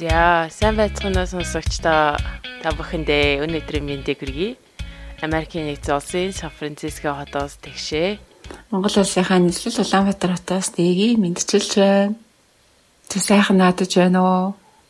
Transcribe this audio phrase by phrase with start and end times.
[0.00, 2.16] За, сайн байцгаана сонсогчдоо
[2.64, 4.56] та бүхэндээ өнөөдрийн мэндийг хүргэе.
[5.20, 8.16] Америкийн нэгдсэн улсын Сан Франциско хотоос тэгшээ.
[8.72, 12.16] Монгол улсынхаа нийслэл Улаанбаатар хотоос дэгийг мэдчилж байна.
[13.12, 14.46] Тэг сайхан наадаж байна уу?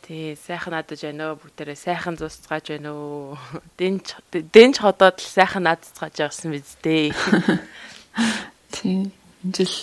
[0.07, 1.43] Тий, сайхан наадаж байна уу?
[1.43, 3.35] Бүгдээрээ сайхан зусцгааж байна уу?
[3.83, 7.11] Дэнч дэнч хотоод л сайхан наадцгааж байгсан биз дээ.
[8.79, 9.11] Тий,
[9.43, 9.75] энэ жил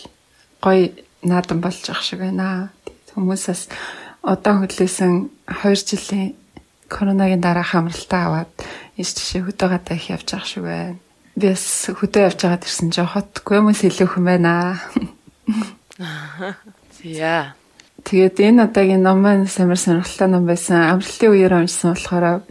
[0.65, 0.89] гоё
[1.21, 2.73] наадан болж ах шиг байна.
[3.13, 3.69] Хүмүүсээс
[4.23, 6.35] удаан хөдлөсөн 2 жилийн
[6.89, 8.53] коронагийн дараа хамралтаа аваад
[8.97, 10.97] ийш тийшээ хөдөө гадаа их явж байгаа шүү байна.
[11.37, 14.81] Би бас хөдөө явж байгаад ирсэн чинь хотгүй юм илүү хүм байна.
[16.99, 17.55] Зя.
[18.05, 20.97] Тэгээд энэ удаагийн ном маань самар сонирхолтой ном байсан.
[20.97, 22.43] Амралтын үеэр уншсан болохоор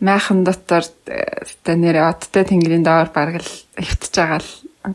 [0.00, 4.50] майхан дотор та нэрээ оттой тэнгэрийн доор бараг л хөвтөж байгаа л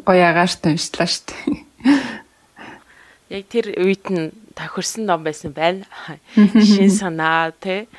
[0.05, 1.55] гоё агаарт уншлаа шүү дээ.
[3.33, 5.85] Яг тэр үед нь тохирсон ном байсан байна.
[6.35, 7.89] Шин санаа тий.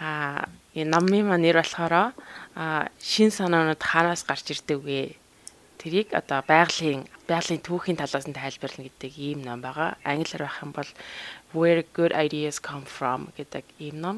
[0.00, 2.12] А энэ номын маань нэр болохоор
[3.00, 5.16] шин санаанууд хаанаас гарч ирдэг вэ?
[5.80, 9.96] Тэрийг одоо байгалийн байгалийн түүхийн талаас нь тайлбарлана гэдэг ийм ном байгаа.
[10.04, 10.90] Англиар байх юм бол
[11.52, 14.16] Where Good Ideas Come From гэдэг ийм ном.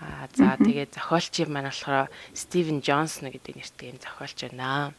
[0.00, 4.92] А за тэгээд зохиолч юм маань болохоор Стивен Джонсон гэдэг нэртэй юм зохиолч байна.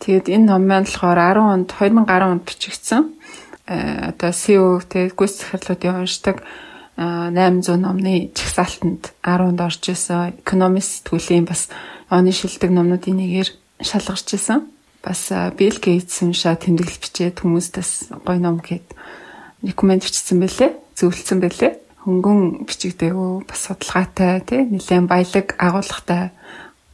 [0.00, 3.02] Тэгээд энэ ном маань болохоор 10 онд 2010 онд бичигдсэн
[3.70, 6.42] одоо SEO тэгээд гүйц захирлуудын уншдаг
[6.98, 11.70] 800 номны чагсаалтанд 10-нд орж исэн экономист сэтгүүлийн бас
[12.10, 14.66] оны шилдэг номнуудын нэгээр шалгарч исэн.
[15.00, 18.90] Бас Bill Gates уншаа тэмдэглэл бичээд хүмүүстээс гоё ном гээд
[19.64, 20.76] рекоменд бичсэн бэлээ.
[20.98, 21.72] Зөвлөсөн бэлээ.
[22.04, 26.34] Хөнгөн бичигдээгүй бас судалгаатай тий нэлээд баялаг агуулгатай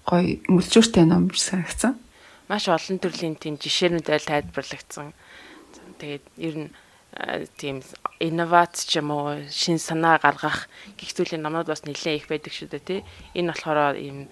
[0.07, 1.99] гоё мүлжүүртэй ном санагдсан.
[2.47, 5.11] Маш олон төрлийн тийм жишээнүүд айл тайлбарлагдсан
[5.99, 6.71] Тэгээд ер нь
[7.57, 7.81] тийм
[8.21, 10.69] инновац ч юм уу шин санаа гаргах
[11.01, 13.01] гих зүйлийн номнууд бас нэлээд их байдаг шүү дээ тий.
[13.33, 14.29] Энэ болохоор ийм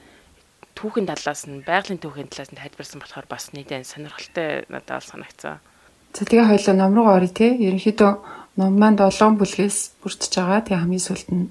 [0.76, 5.64] түүхэн талаас нь байгалийн түүхийн талаас нь тайлбарсан болохоор бас нийтэн сонирхолтой надад санагцсан.
[6.12, 7.56] За тэгээ хоёлоо ном руу оръё тий.
[7.56, 8.12] Ерөнхийдөө
[8.60, 10.60] ном маань 7 бүлгээс бүрдэж байгаа.
[10.68, 11.48] Тэгээ хамгийн сүүлд нь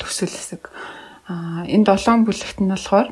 [0.00, 0.64] төсөл хэсэг.
[1.28, 3.08] Аа энэ 7 бүлэгт нь болохоор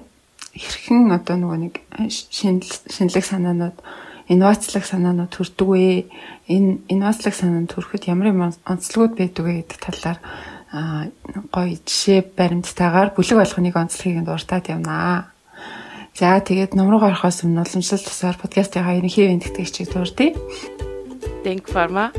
[0.56, 1.74] хэрхэн одоо нөгөө нэг
[2.08, 3.76] шинэлэг санаанууд
[4.28, 6.06] инновацлог санаанууд төрдөг вэ?
[6.52, 10.18] Энэ инновацлог санаанд төрөхөд ямар юм онцлогуд байдаг вэ гэдэг талаар
[11.48, 15.32] гоё жишээ баримттайгаар бүлэг болгоныг онцлогийг дуртаад явнаа.
[16.12, 20.36] За тэгээд ном руу гарахаас өмнө уламжлалт тусаар подкастынхаа ерөнхий эвэнтгэгчийг дурдъя.
[21.46, 22.12] Denk Pharma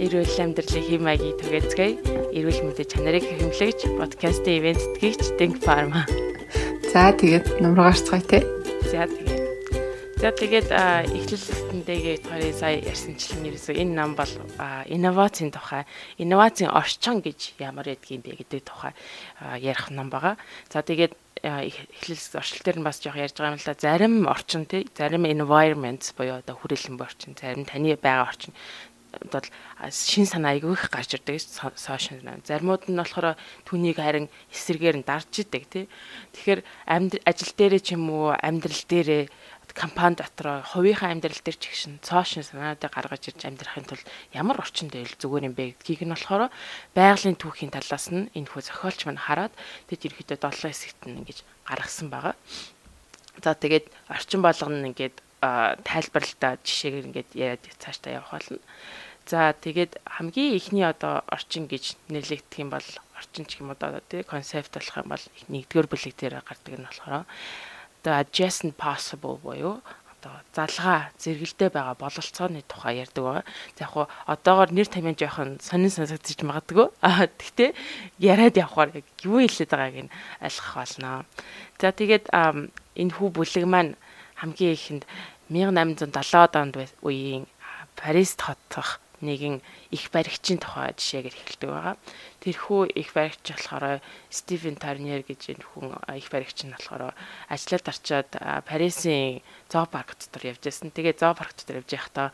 [0.00, 1.94] эрүүл амьдралын хэм маягийг түгээцгээе.
[2.32, 6.08] Эрүүл мэндийн чанарыг хэмлэгч подкастын ивэнтгэгч Denk Pharma.
[6.90, 8.40] За тэгээд ном руу гарцгаая те.
[8.88, 9.35] За тэгээд
[10.16, 14.32] За тэгээд эхлэлтэндээ хоёрын сая ярьсанчлан ерөөсөө энэ нам бол
[14.88, 15.84] инновацийн тухай,
[16.16, 18.96] инновацийн орчин гэж ямар ядгийн бэ гэдэг тухай
[19.60, 20.40] ярих нам байгаа.
[20.72, 21.12] За тэгээд
[21.44, 23.76] эхлэл оршил дээр нь бас жоох ярьж байгаа юм л да.
[23.76, 28.56] Зарим орчин тий, зарим environment буюу одоо хүрээлэн орчин, зарим таны байгаа орчин
[29.32, 29.44] бол
[29.90, 35.32] шин санаа айгүй их гарч ирдэг сошиал заримуд нь болохоор түүнийг харин эсрэгээр нь дарж
[35.40, 35.84] идэг тий.
[36.36, 36.60] Тэгэхээр
[37.24, 39.24] ажил дээрээ ч юм уу амьдрал дээрээ
[39.76, 44.88] компани дотор хувийнхаа амьдрал дээр ч гişн цоошин санаадыг гаргаж ирж амьдрахын тулд ямар орчин
[44.88, 46.48] дээл зүгээр юм бэ гэдгийг нь болохоор
[46.96, 49.52] байгалийн түүхийн талаас нь энэ хүү зохиолч маань хараад
[49.92, 51.38] тэд ерөөдөө 7 хэсэгт нь ингэж
[51.68, 52.34] гаргасан байгаа.
[53.44, 55.16] За тэгээд орчин болгоно нь ингээд
[55.84, 58.64] тайлбарлалтаа жишээгээр ингээд яриад цааш та явах болно.
[59.28, 62.88] За тэгээд хамгийн ихний одоо орчин гэж нэрлэгдэх юм бол
[63.20, 67.28] орчин ч юм одоо тий концепт болох юм бол нэгдүгээр бүлэг дээр гардаг нь болохоор
[68.06, 69.82] одоо adjacent possible буюу
[70.14, 73.44] одоо залгаа зэрэгэлдээ байгаа бололцооны тухай ярьдаг байгаа.
[73.74, 76.86] За яг хуу одоогоор нэр тамийн жоохон сонин сонсогдож магадгүй.
[77.02, 77.74] Аа тэгтээ
[78.22, 78.90] яриад явхаар
[79.26, 81.26] юу хэлээд байгааг нь ойлгох болно.
[81.82, 83.98] За тэгээд энэ хүү бүлэг маань
[84.38, 85.04] хамгийн ихэнд
[85.50, 87.50] 1870 онд үеийн
[87.96, 91.96] Парист хотох нэгэн их баригчийн тухай жишээгээр эхэлдэг байгаа.
[92.44, 97.16] Тэрхүү их баригч болохоор Стивен Тарнер гэж энэ хүн их баригч нь болохоор
[97.48, 98.30] ажиллаад арчаад
[98.68, 99.40] Парисын
[99.72, 100.92] зоопарк дотор явж байсан.
[100.92, 102.28] Тэгээ зоопарк дотор явж байхдаа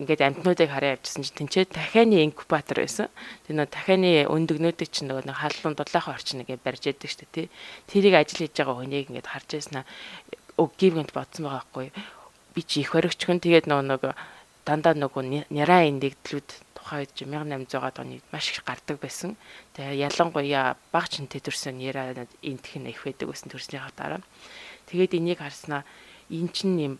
[0.00, 3.08] ингээд амтнуудыг хараа явжсэн чинь тэнцээ дахианы инкубатор байсан.
[3.44, 7.32] Тэр нөө дахианы өндөгнүүдийг чинь нөгөө нэг халуун дулаахан орчин нэгэ барьж яадаг шүү дээ
[7.34, 7.46] тий.
[7.90, 9.84] Тэрийг ажил хийж байгаа хүнийг ингээд харж байснаа
[10.56, 11.88] өг гівгэнт бодсон байгаа хгүй.
[12.54, 14.12] Би чи их баригч хүн тэгээд нөгөө нөгөө
[14.66, 19.38] дандаа нөгөө няраа индэгдлүүд тухайд 1800-аад оны маш их гардаг байсан.
[19.78, 24.22] Тэгээ ялангуяа баг чинтэй төрсэн няраа энтх нь их байдаг байсан төрснийхаа дараа.
[24.90, 25.86] Тэгээд энийг харснаа
[26.30, 26.94] эн чинь юм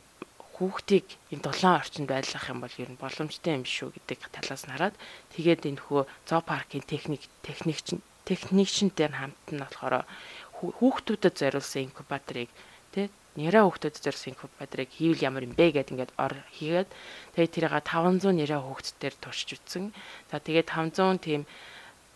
[0.56, 4.72] хүүхдийг энэ дулаан орчинд байлгах юм бол ер нь боломжтой юм шүү гэдэг талаас нь
[4.72, 4.96] хараад
[5.36, 10.08] тэгээд энэ хөө зоопаркийн техник техникч техникчнтэй хамт нь болохоор
[10.56, 12.48] хүүхдүүдэд зориулсан инкубаторыг
[12.96, 16.88] тий нэрэ хүүхдүүдэд зориулсан инкубаторыг хийвэл ямар юм бэ гэд ингээд ор хийгээд
[17.36, 19.92] тэгээд тэрийг 500 нэрэ хүүхдтээр туршиж үтсэн.
[20.32, 21.44] За тэгээд 500 тийм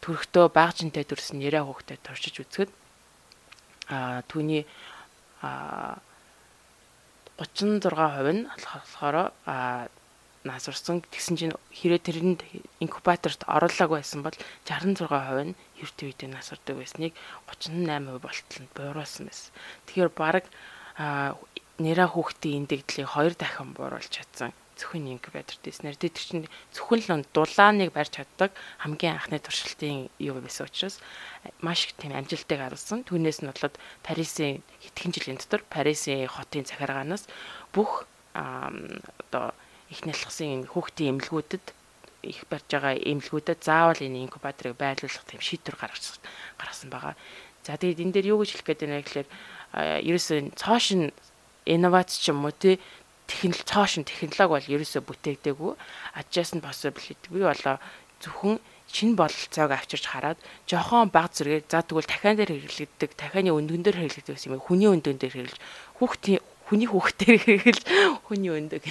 [0.00, 2.70] төрхтөө бага жинтэй төрсэн нэрэ хүүхдэд туршиж үзэхэд
[3.92, 4.64] а түүний
[5.44, 6.00] а
[7.36, 7.84] 36%
[8.32, 9.88] нь болохоор а
[10.44, 12.40] насварсан тэгсэн чинь хэрэг тэрэнд
[12.80, 17.12] инкубаторт оруулаагүй байсан бол 66% нь эрт үед насвардаг байсныг
[17.48, 19.52] 38% болтол нь бууруулсан байсан.
[19.88, 20.44] Тэгэхээр баг
[21.80, 27.92] нэрэ хүүхдийн индэгдлийг хоёр дахин бууруулж чадсан зөвхөн инкубатор дэснэр тэр чинь зөвхөн л дулааныг
[27.92, 30.96] барьж чаддаг хамгийн анхны туршилтын юу байсан учраас
[31.60, 33.04] маш их тийм амжилтыг харуулсан.
[33.04, 37.28] Түүнээс нь болоод Парисын хэдхэн жилийн дотор Парисын хотын захиргаанаас
[37.76, 39.52] бүх одоо
[39.92, 41.64] их нялхсан хүүхдийн эмнэлгүүдэд
[42.22, 46.20] их барьж байгаа эмнэлгүүдэд заавал энэ инкубаторыг байрлуулах тийм шийдвэр гаргасан
[46.60, 47.14] гаргасан байгаа.
[47.64, 49.28] За тэгээд энэ дээр юу гэж хэлэх гээд байна гэхээр
[50.04, 51.12] ерөөсөө цоошин
[51.64, 52.80] инновац ч юм уу тий
[53.30, 55.72] технологи цоошин технологи бол ерөөсөө бүтээгдээгүй
[56.60, 57.30] possible гэдэг.
[57.30, 57.76] Би болоо
[58.20, 58.58] зөвхөн
[58.90, 63.98] шинэ бололцоог авчирч хараад жохон баг зэрэг за тэгвэл дахиан дээр хэрэглэгддэг дахианы өндгөн дээр
[64.02, 65.60] хэрэглэгддэг гэсэн юм хүний өндгөн дээр хэрэглэж
[66.02, 67.82] хүүхдийн хүний хүүхдээр хэрэглэж
[68.30, 68.86] хүний өндөг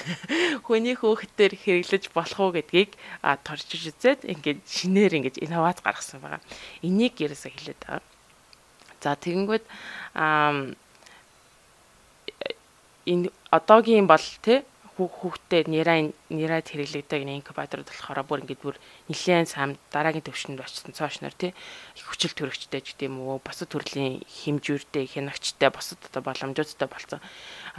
[0.67, 6.43] хүний хүүхдээр хэрэглэж болох уу гэдгийг а торчиж үзээд ингээд шинээр ингээд инновац гаргасан байгаа.
[6.83, 8.03] Энийг ерөөсөө хэлээд байгаа.
[8.99, 9.63] За тэгэнгүүт
[13.07, 14.67] энэ одоогийн бол тий
[15.07, 18.75] хүүхдтэй нэраа нэраад хэрэглэгдэг инкубаторд болохоор бүр ингээд бүр
[19.07, 21.55] нэлээд сам дараагийн төвшөнд очсон цоошнор тий.
[21.95, 27.23] Их хүчил төрөгчтэй ч гэдэм үү босод төрлийн хэмжүүртэй хянагчтай босод одоо боломжуудтай болсон.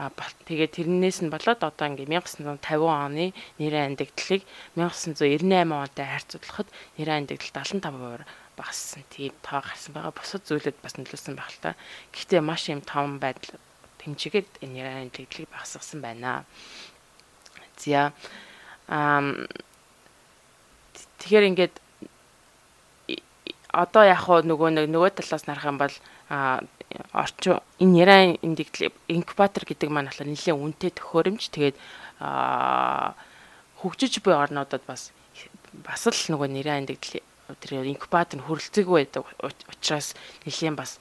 [0.00, 0.08] А
[0.48, 4.46] тэгээд тэрнээс нь болоод одоо ингээд 1950 оны нэраа андагдлыг
[4.78, 8.24] 1998 онтой харьцуулахад нэраа андагдал 75%
[8.56, 9.04] багассан.
[9.10, 10.16] Тийм тоо гарсан байгаа.
[10.16, 11.70] Босод зүйлүүд бас нөлөөсөн байх л та.
[12.12, 13.60] Гэхдээ маш юм том байдал
[14.00, 16.44] тэмчигээд энэ яран тэгдлийг багасгасан байна.
[17.80, 18.12] За
[18.88, 19.48] ам
[21.20, 21.74] тэгэхээр ингээд
[23.72, 25.94] одоо яг хоо нөгөө нэг нөгөө талаас нарах юм бол
[27.14, 31.42] орчин энэ яран индигдэл инкубатор гэдэг маань болохоор нэлээд үнэтэй төхөөрөмж.
[31.54, 31.76] Тэгээд
[33.78, 35.14] хөгжиж буй орнуудад бас
[35.86, 37.22] бас л нөгөө нэрэн индигдэл
[37.62, 39.22] тэр инкубатор хөрөлцөг байдаг
[39.70, 40.98] учраас нэлээд бас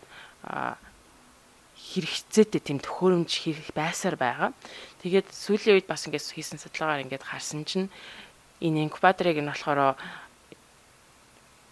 [1.89, 4.49] хэрэгцээтэй тийм төхөөрөмж хийх байсаар байгаа.
[5.01, 7.89] Тэгээд сүүлийн үед бас ингээд хийсэн судалгаагаар ингээд харсан чинь
[8.61, 9.97] энэ инкубаторыг нь болохоор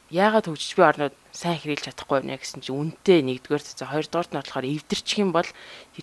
[0.09, 4.39] яагаад хөгжиж буй орнууд сайн хэрэгжилж чадахгүй байна гэсэн чинь үнэтэй нэгдүгээр цэцээ хоёрдугаарт нь
[4.39, 5.49] болохоор эвдэрчих юм бол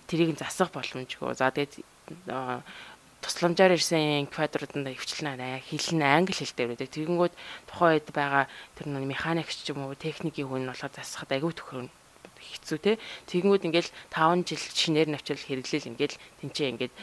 [0.07, 1.35] тэрийг засах боломжгүй.
[1.35, 1.83] За тэгээд
[3.25, 6.87] тусламжаар ирсэн инкубаторууд нь хвчлэн хэлэн англи хэлтэй байдаг.
[6.93, 7.33] Тэгэнгүүт
[7.65, 8.45] тухайн үед байгаа
[8.77, 12.04] тэр нэг механикч ч юм уу техникийн хүн нь болохоор засахад аягүй төхөрнө
[12.53, 12.93] хэцүү те.
[13.29, 16.15] Тэгэнгүүт ингээл 5 жил шинээр навчил хэрэглээл ингээл
[16.45, 16.93] тэнцээ ингээд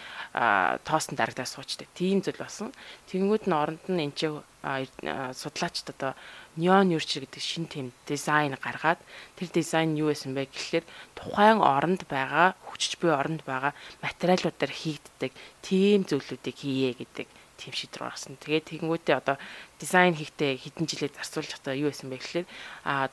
[0.86, 1.88] тоосон дарагдаа суучдаг.
[1.98, 2.70] Тийм зүйл болсон.
[3.10, 6.14] Тэгэнгүүт нь оронд нь энэ чинь судлаачд одоо
[6.54, 9.02] неон юрчил гэдэг шин тийм дизайн гаргаад
[9.34, 10.86] тэр дизайн юу байсан бэ гэхэлэр
[11.18, 13.74] тухайн оронд байгаа хүчж буй оронд байгаа
[14.06, 15.32] материалуудаар хийгддэг
[15.66, 17.26] тийм зүйлүүдийг хийе гэдэг
[17.58, 18.38] тийм шийдвэр гаргасан.
[18.38, 19.36] Тэгээд тэгэнгүүтээ одоо
[19.82, 22.46] дизайн хийхдээ хэдэн жилээр зарцуулж байгаа юу байсан бэ гэхэлэр
[22.86, 23.10] а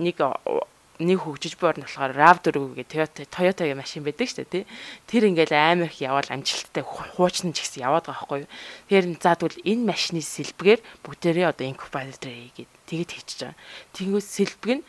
[0.00, 0.16] нэг
[1.02, 4.64] нэг хөгжиж буй орн болохоор RAV4 гэх Toyota Toyota-гийн машин байдаг шүү дээ тий.
[5.10, 8.52] Тэр ингээл амар их явал амжилттай хуучны ч гэсэн яваад байгаа байхгүй юу.
[8.86, 13.58] Тэгэхээр за тэгвэл энэ машины сэлбгээр бүгдээрээ одоо инкубатор хийгээд тэгэд хийчихэж байгаа.
[13.98, 14.84] Тэнгүүс сэлбэг нь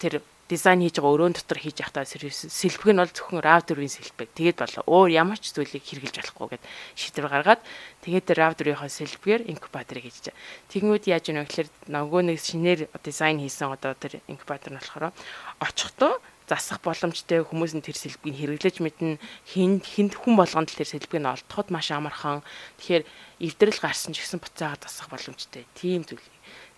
[0.00, 4.28] тэр дизайн хийж байгаа өрөөнд дотор хийж явахдаа сэлбэг нь бол зөвхөн RAV4-ийн сэлбэг.
[4.34, 6.64] Тэгээд болоо өөр ямар ч зүйлийг хэрэгжилж болохгүй гэд
[6.98, 7.62] шийдвэр гаргаад
[8.02, 10.36] тэгээд RAV4-ийнхаа сэлбэгээр инкубаторыг хийж чаа.
[10.74, 15.14] Тэгмүүд яаж вэ гэхээр нөгөө нэг шинээр дизайн хийсэн одоо тэр инкубатор нь болохоор
[15.62, 16.18] очихдоо
[16.50, 21.30] засах боломжтой хүмүүс нь тэр сэлбэгийг хэрэглэж мэднэ хин хинт хүн болгонд тэр сэлбэгийг нь
[21.30, 22.42] олдоход маш амархан
[22.82, 23.06] тэгэхээр
[23.38, 26.26] эвдрэл гарсан ч гэсэн буцаагаад засах боломжтой тийм зүйл.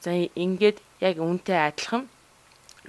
[0.04, 2.04] За ингээд яг үнтэй адилхан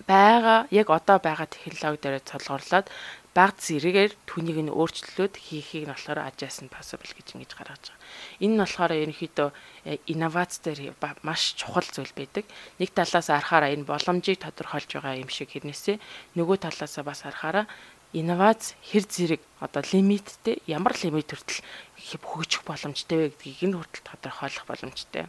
[0.08, 2.88] байгаа яг одоо байгаа технологи дээр цолгоорлоод
[3.34, 8.06] баг зэрэгээр түүнийг нь өөрчлөлөөд хийхийг нь болохоор adjacent possible гэж ингэж гаргаж байгаа.
[8.46, 9.50] Энэ нь болохоор ерөнхийдөө
[9.90, 10.94] э, инновац дээр
[11.26, 12.46] маш чухал зүйл байдаг.
[12.78, 15.98] Нэг талаас харахаараа энэ боломжийг тодорхойлж байгаа юм шиг хэрнээсээ
[16.38, 17.66] нөгөө талаас бас харахаараа
[18.14, 21.66] инновац хэр зэрэг одоо лимиттэй ямар лимит хүртэл
[21.98, 25.26] хөгжих боломжтой вэ гэдгийг энэ хүртэл тодорхойлох боломжтой.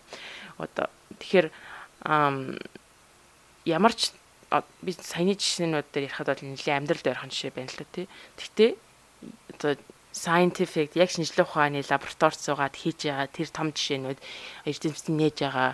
[0.61, 1.49] Одоо тэгэхээр
[3.64, 4.12] ямар ч
[4.85, 8.07] би саяны жишээнүүд дээр ярихад бол нэлийн амьдрал дээрх жишээ байна л да тий.
[8.39, 8.71] Гэхдээ
[9.57, 9.73] одоо
[10.15, 14.19] scientific яг шинжлэх ухааны лабораторид суугаад хийж байгаа тэр том жишээнүүд
[14.71, 15.71] эрдэмтдийн нээж байгаа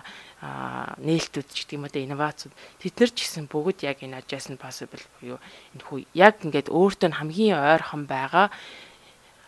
[0.97, 5.05] нээлтүүд ч гэдэг юм уу инновацууд тэд нар ч гэсэн бүгд яг энэ adjacent possible
[5.21, 5.37] буюу
[5.77, 8.49] энэ хүү яг ингээд өөртөө хамгийн ойрхон байгаа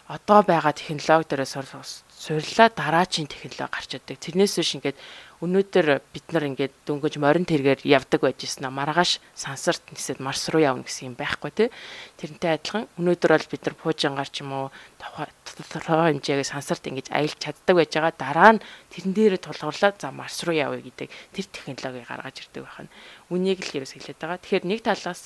[0.05, 4.21] одоо байгаа технологи дээрээ сурлаа дараачийн технологи гарч ирдэг.
[4.21, 4.97] Тэрнээс биш ингээд
[5.43, 10.63] өнөөдөр бид нар ингээд дөнгөж морин тэргээр явдаг байж гисэн маргааш сансарт нисээд марс руу
[10.63, 11.69] явна гэсэн юм байхгүй тий.
[12.15, 14.67] Тэрнтэй адилхан өнөөдөр бол бид нар пуужингаар ч юм уу
[15.03, 18.63] тодорхой хэмжээгээ сансарт ингэж аялж чаддаг байж байгаа дараа нь
[18.95, 22.89] тэрэн дээрээ тулгуурлаад за марс руу явъя гэдэг тэр технологиг гаргаж ирдэг байна.
[23.27, 24.39] Үнийг л ерөөс хэлээд байгаа.
[24.39, 25.23] Тэгэхээр нэг талаас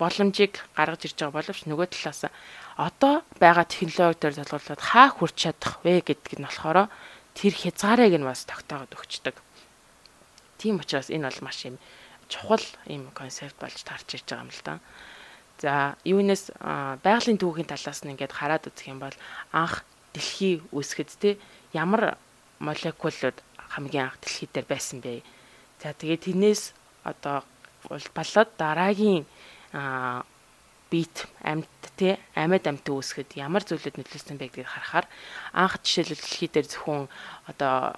[0.00, 2.32] боломжийг гаргаж ирж байгаа боловч нөгөө талаас
[2.80, 6.88] одоо байгаа технологи дээр залгуулад хаа хүрч чадах вэ гэдг нь болохоор
[7.36, 9.36] тэр хязгаарыг нь бас тогтоогод өгчдөг.
[10.60, 11.80] Тийм учраас энэ бол маш юм
[12.28, 14.74] чухал юм концепт болж тарч ирж байгаа юм л да.
[15.60, 15.72] За
[16.04, 16.52] юунаас
[17.00, 19.16] байгалийн түүхийн талаас нь ингээд хараад үзэх юм бол
[19.56, 21.30] анх дэлхий үүсгэд те
[21.72, 22.20] ямар
[22.60, 23.40] молекулууд
[23.72, 25.24] хамгийн анх дэлхий дээр байсан бэ?
[25.80, 26.76] За тэгээд тэрнээс
[27.08, 27.40] одоо
[27.88, 29.24] болоод дараагийн
[30.90, 35.06] бит амьд тий амьд амьд үүсгэд ямар зүйлүүд нөлөөлсөн бэ гэдгийг харахаар
[35.54, 37.06] анх жишээлбэл дэлхий дээр зөвхөн
[37.46, 37.94] одоо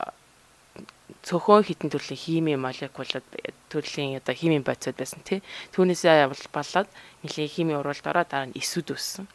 [1.21, 3.27] цөөхөн хитэн төрлийн химийн молекулууд
[3.69, 5.45] төрлийн одоо химийн бодисод байсан тий.
[5.77, 6.89] Түүнээсээ болоод
[7.25, 9.27] нэлийн химийн урвалдаараа дараа нь эсүүд үссэн.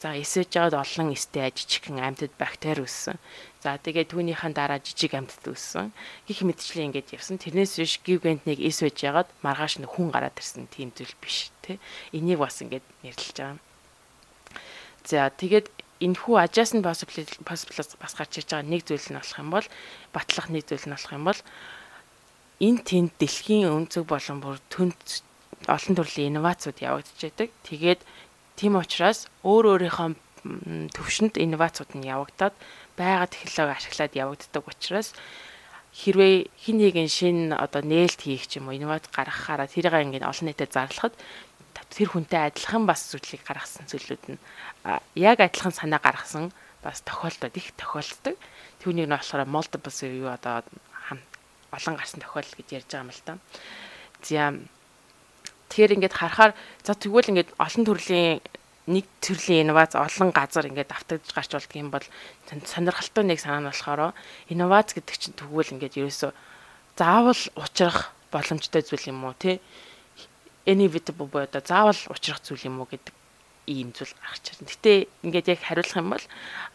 [0.00, 3.16] За эсэж жаад олон эстэй ажижигхэн амьтад бактери үссэн.
[3.64, 5.92] За тэгээд түүнийхэн дараа жижиг амьтад үссэн.
[6.28, 7.40] Гэх мэтчлэн ингэж явсан.
[7.40, 11.80] Тэрнээс биш гивгентнийг эс байж ягаад маргааш нь хүн гараад ирсэн тийм зүйл биш тий.
[12.12, 13.58] Энийг бас ингэж нэрлэж байгаа.
[15.06, 19.66] За тэгээд энэхүү adjacent possible-аас бас гарч ирж байгаа нэг зүйл нь болох юм бол
[20.12, 21.40] батлах нэг зүйл нь болох юм бол
[22.60, 25.00] энэ тэнд дэлхийн өнцөг болон бүр төнд
[25.64, 27.48] олон төрлийн инновацууд явагдаж байдаг.
[27.64, 28.00] Тэгээд
[28.56, 30.08] тийм учраас өөр өөрийнхөө
[30.94, 32.54] төвшөнд инновацууд нь явагдаад
[32.96, 35.12] байгаа технологи ашиглаад явагддаг учраас
[35.96, 40.46] хэрвээ хин нэгэн шин одоо нээлт хийх ч юм уу инновац гаргахаараа тэрийг ингээд олон
[40.52, 41.14] нийтэд зарлахад
[41.90, 44.40] тэр хүнтэй адилхан бас зүйлийг гаргасан зүйлүүд нь
[45.14, 46.50] яг адилхан санаа гаргасан
[46.82, 48.36] бас тохиолдод их тохиолддог.
[48.82, 50.62] Түүнийг нь болохоор multiple юу одоо
[51.72, 53.32] олон гарсан тохиолдол гэж ярьж байгаа юм л та.
[54.22, 54.54] За
[55.70, 56.52] тэгэхээр ингээд харахаар
[56.86, 58.40] за тэгвэл ингээд олон төрлийн
[58.86, 62.06] нэг төрлийн инновац олон газар ингээд автагдж гарч болдго юм бол
[62.46, 64.14] сонирхолтой нэг санаа нь болохоор
[64.46, 66.30] инновац гэдэг чинь тэгвэл ингээд ерөөсөө
[66.94, 69.58] заавал учрах боломжтой зүйл юм уу тий
[70.66, 73.14] inevitable буюу одоо заавал учрах зүйл юм уу гэдэг
[73.66, 74.70] ийм зүйл гарч ирнэ.
[74.70, 74.92] Гэтэ
[75.26, 76.26] ингээд яг хариулах юм бол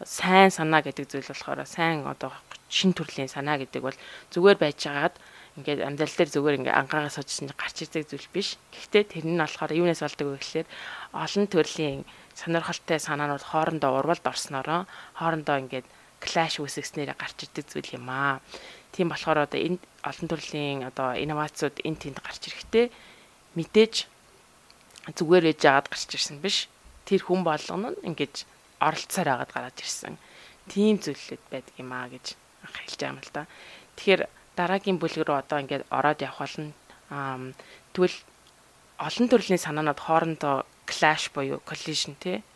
[0.04, 2.32] сайн санаа гэдэг зүйл болохоор сайн одоо
[2.68, 3.96] шин төрлийн санаа гэдэг бол
[4.32, 5.16] зүгээр байж байгаад
[5.60, 8.56] ингээд амьдрал дээр зүгээр ингээд анхаагаас сууж гарч ирдэг зүйл биш.
[8.72, 10.68] Гэхдээ тэр нь болохоор юунаас болдог вэ гэхээр
[11.12, 12.00] олон төрлийн
[12.36, 14.88] сонирхолтой санаанууд хоорондоо урвалд орсноороо
[15.20, 15.86] хоорондоо ингээд
[16.20, 18.40] клаш үүсгэснээр гарч ирдэг зүйл юм аа.
[18.92, 22.86] Тийм болохоор одоо энэ олон төрлийн одоо инновацууд энэ тэнд гарч ирэхдээ
[23.58, 23.94] мэдээж
[25.18, 26.68] зүгээр ээж жагаад гарч ирсэн биш.
[27.04, 28.46] Тэр хүн болгоно нь ингэж
[28.78, 30.18] оролцоор агаад гараад ирсэн.
[30.70, 33.42] Тийм зүйлүүд байдаг юм аа гэж хэлж байгаа юм л да.
[33.98, 34.22] Тэгэхээр
[34.56, 36.72] дараагийн бүлэг рүү одоо ингээд ороод явах болно.
[37.10, 37.52] Аа
[37.92, 38.16] тэгвэл
[39.02, 40.56] олон төрлийн санаанууд хоорондоо
[40.86, 42.46] clash буюу collision тий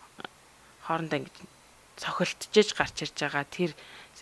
[0.86, 1.36] хоорондоо ингэж
[1.98, 3.72] цохилтжиж гарч ирж байгаа тэр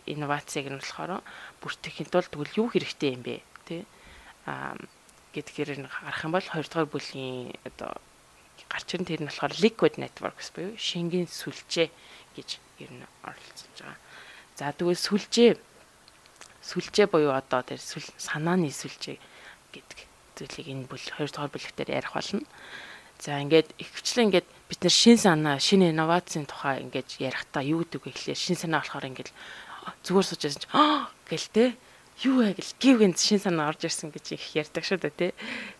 [0.07, 1.21] инновацийг нь болохоор
[1.61, 3.83] бүртгэхийн тулд тэгвэл юу хэрэгтэй юм бэ тий
[4.47, 4.79] аа
[5.35, 7.99] гэдгээр нь гарах юм бол 2 дугаар бүлгийн одоо
[8.71, 11.89] гарч ирэн тэр нь болохоор liquid networks буюу шингийн сүлжээ
[12.39, 12.49] гэж
[12.83, 13.99] ер нь оролцож байгаа.
[14.55, 15.51] За тэгвэл сүлжээ
[16.63, 19.19] сүлжээ буюу одоо тэр санааны сүлжээ
[19.75, 19.99] гэдэг
[20.39, 22.47] зүйлийг энэ бүл 2 дугаар бүлэгтэр ярих болно.
[23.19, 28.03] За ингээд ихвчлэн ингээд бид нар шин санаа, шин инновацийн тухай ингээд ярихдаа юу гэдэг
[28.03, 29.31] вэ гэхлээр шин санаа болохоор ингээд
[30.03, 30.75] зүгээр сууж байсан чинь
[31.31, 31.65] гэл те
[32.23, 35.33] юу вэ гэл гів гэнт шин санаа орж ирсэн гэж их ярьдаг шүү дээ тий.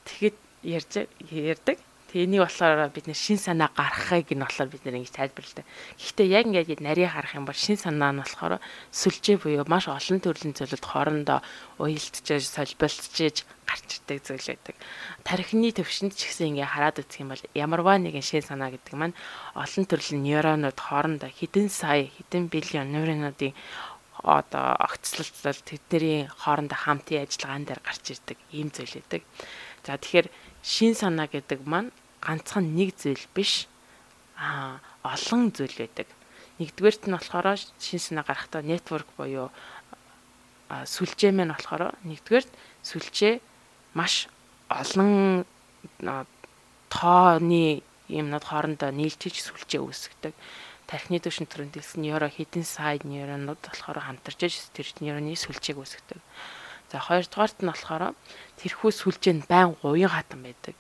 [0.03, 0.37] Тэгэхэд
[0.67, 0.93] ярьж
[1.31, 1.79] ярьдаг.
[2.15, 5.67] Тэгээ энийг болохоор бид нэр шин санаа гаргахыг нь болохоор бид нэр ингэж тайлбарладаг.
[5.99, 8.63] Гэхдээ яг ингээд нарийн харах юм бол шин санаа нь болохоор
[8.95, 11.43] сүлжээ буюу маш олон төрлийн зүйлүүд хоорондоо
[11.83, 14.77] уялдчиж, солбилцчиж гарч ирдэг зүйл байдаг.
[15.27, 19.19] Тархины төвшөнд ч гэсэн ингээ хараад үзэх юм бол ямарваа нэгэн шин санаа гэдэг маань
[19.59, 23.59] олон төрлийн нейронууд хоорондоо хэдэн сая, хэдэн биллион нейронуудын
[24.25, 29.23] одоо огцлолцол тэдний хоорондоо хамтын ажиллагаан дээр гарч ирдэг ийм зүйл үүдэг.
[29.85, 30.29] За тэгэхээр
[30.65, 31.93] шин санаа гэдэг маань
[32.25, 33.69] ганцхан нэг зүйл биш
[34.41, 36.09] а олон зүйл байдаг.
[36.57, 39.53] Нэгдүгээрт нь болохоор шин санаа гарахдаа network буюу
[40.73, 43.35] сүлжээ маань болохоор нэгдүгээрт сүлжээ
[43.93, 44.33] маш
[44.73, 45.45] олон
[46.89, 50.35] тооны юмнууд хоорондоо нийлжиж сүлжээ үүсгдэг.
[50.95, 56.23] Тархины төвшин төрөндөлсөн нейро хідэн сайд нейронууд болохоор хамтарч тэр нейроны сүлжээг үүсгдэг.
[56.95, 58.15] За хоёрдугаарт нь болохоор
[58.63, 60.79] тэрхүү сүлжээ нь байн гуйн хатан байдаг.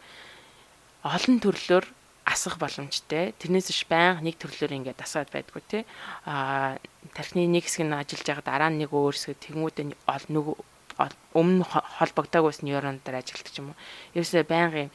[1.03, 1.85] Олон төрлөөр
[2.31, 3.35] асах боломжтой.
[3.43, 5.83] Тэрнээс ш байн нэг төрлөөр ингээд асаад байдгүй тий.
[6.31, 6.79] Аа
[7.19, 9.93] тархины нэг хэсэг нь ажиллаж байгаа дараа нь нэг өөр хэсэг тэгмүүд нь
[10.31, 10.57] нөгөө
[11.35, 11.67] өмнө
[11.99, 13.81] холбогдоогүйс нейроноор ажилладаг юм уу.
[14.15, 14.95] Ерөөсөө байнгын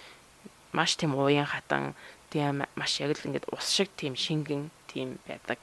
[0.72, 1.92] маш тийм уян хатан
[2.32, 5.62] тийм маш яг л ингээд ус шиг тийм шингэн тийм байдаг.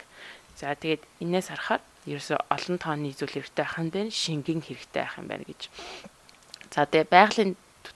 [0.57, 5.15] За тэгээд энээс харахаар ерөөсөө олон тооны зүйл хэрэгтэй байх юм байна, шингэн хэрэгтэй байх
[5.19, 5.61] юм байна гэж.
[6.73, 7.51] За тэгээд байгалийн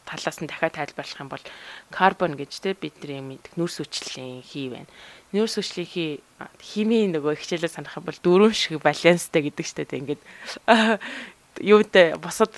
[0.06, 1.46] талаас нь дахиад тайлбарлах юм бол
[1.90, 4.90] карбон гэж те бидний мэдэх нүрс хүчлийн хий байна.
[5.32, 6.12] Нүрс хүчлийн хий
[6.60, 10.22] химийн нөгөө хичээлээ санах юм бол дөрвөн шиг баланстай гэдэг ч те ингээд
[11.74, 12.56] юутай бусад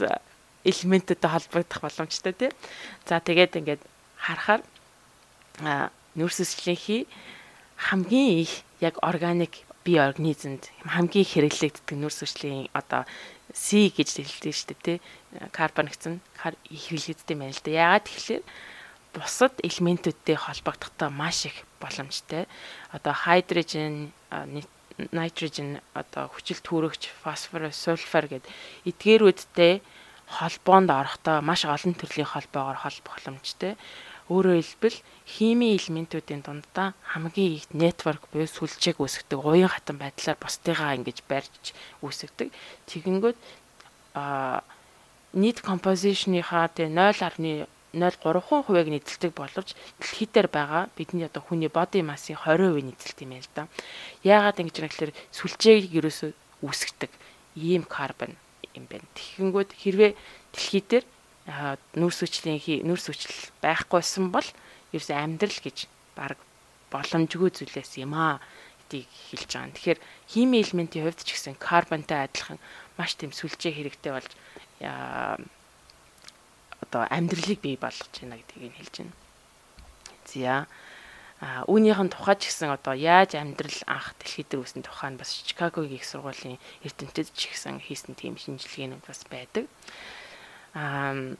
[0.63, 2.47] элементтэй холбогдох боломжтой те.
[3.05, 3.81] За тэгээд ингээд
[4.17, 4.61] харахаар
[6.15, 7.01] нүрс хүчлийн хий
[7.89, 13.03] хамгийн их яг органик бие организмд хамгийн хэрэглэгддэг нүрс хүчлийн одоо
[13.53, 14.97] C гэж хэлдэг шүү дээ тий.
[15.51, 17.71] Карбон гэсэн хэрэглэгддэг юм байна л да.
[17.71, 18.43] Яагаад тэгэхээр
[19.13, 22.49] бусад элементүүдтэй холбогдохтой маш их боломжтой.
[22.89, 24.09] Одоо хайдрожен,
[25.11, 28.45] nitrogen, одоо хүчил түүрэгч, фосфор, сульфар гэд
[28.89, 29.85] эдгээрүүдтэй
[30.33, 33.77] холбоонд орохдоо маш олон төрлийн холбоогоор холбох боломжтой.
[34.31, 40.95] Өөрөөр хэлбэл химийн элементүүдийн дундаа хамгийн их network буюу сүлжээг үүсгдэг уян хатан байдлаар бусдыгаа
[40.95, 42.47] ингэж барьж үүсгдэг.
[42.87, 43.37] Тэгэнгүүт
[44.15, 44.63] а
[45.35, 52.79] нийт composition-ийнхаа тэ 0.03% нийцэлдэг боловч дэлхий дээр байгаа бидний одоо хүний body mass-ийн 20%
[52.79, 53.63] нийцэлт юм яа л да.
[54.23, 56.31] Яагаад ингэж юм гэхээр сүлжээг ерөөсөө
[56.63, 57.11] үүсгдэг
[57.59, 58.33] ийм карбон
[58.73, 59.05] юм байна.
[59.13, 60.11] Тэгэнгүүт хэрвээ
[60.53, 61.05] дэлхий дээр
[61.45, 64.47] нүүрс хүчлийн нүүрс хүчил байхгүйсэн бол
[64.95, 66.39] ерөөс амьдрал гэж баг
[66.93, 68.39] боломжгүй зүйлээс юм аа
[68.87, 69.75] гэдгийг хэлж байгаа.
[69.75, 72.59] Тэгэхээр хими элементийн хувьд ч гэсэн карбонтай адилхан
[72.95, 74.31] маш тийм сүлжээ хэрэгтэй болж
[76.83, 79.15] одоо амьдралыг бий болгож байна гэдгийг хэлж байна.
[80.29, 80.67] За
[81.43, 85.43] а үүнийхэн тухай ч гэсэн одоо яаж амьдрал анх дэлхийд дээр үүсэн тухай нь бас
[85.43, 86.55] Чикагогийн их сургуулийн
[86.87, 89.67] эрдэмтэд ч гэсэн хийсэн тийм шинжилгээнүүд бас байдаг.
[90.73, 91.37] Аа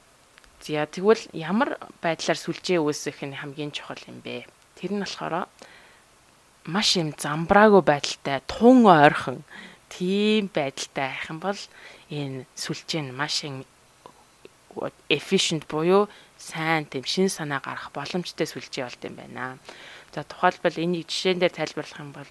[0.63, 4.47] за тэгвэл ямар байдлаар сүлжээ үүсэх нь хамгийн чухал юм бэ?
[4.79, 5.49] Тэр нь болохоор
[6.69, 9.43] маш юм замбраагүй байдалтай, тун ойрхон
[9.91, 11.59] тийм байдалтай байх юм бол
[12.07, 13.43] энэ сүлжээ нь маш
[15.09, 19.57] efficient буюу сайн тийм шин санаа гарах боломжтой сүлжээ болд юм байна.
[20.15, 22.29] За тухайлбал энийг жишээн дээр тайлбарлах юм бол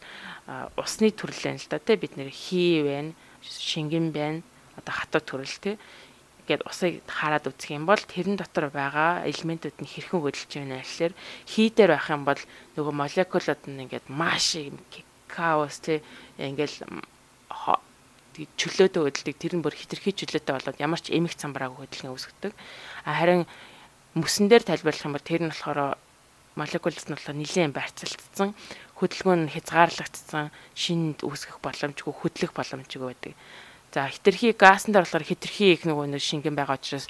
[0.81, 3.13] усны төрөл байна л да тий бид нэр хий байна,
[3.43, 4.43] шингэн байна,
[4.77, 5.77] одоо хатуу төрөл тий
[6.53, 11.13] гэд усыг хараад үзэх юм бол тэрэн дотор байгаа элементүүд нь хэрхэн хөдөлж байна гэхэлэр
[11.49, 12.43] хий дээр байх юм бол
[12.77, 14.61] нөгөө молекулууд нь ингээд маш
[15.33, 16.05] каос тий
[16.37, 16.77] ингээл
[18.33, 22.53] чөлөөтэй хөдөлдөг тэр нь бүр хитрхи чөлөөтэй болоод ямар ч эмх цамбрааг хөдөлгөн үүсгдэг.
[23.05, 23.45] Харин
[24.17, 26.01] мөсөн дээр тайлбарлах юм бол тэр нь болохоор
[26.57, 28.57] молекулс нь болохоор нэлээд барьцалцсан
[28.97, 33.33] хөдөлгөөн нь хязгаарлагдсан шинэд үүсгэх боломжгүй хөдлөх боломжгүй байдаг.
[33.93, 37.07] За хитрхи гаасан дээр болохоор хитрхи их нөгөө нэг шингэн байгаа учраас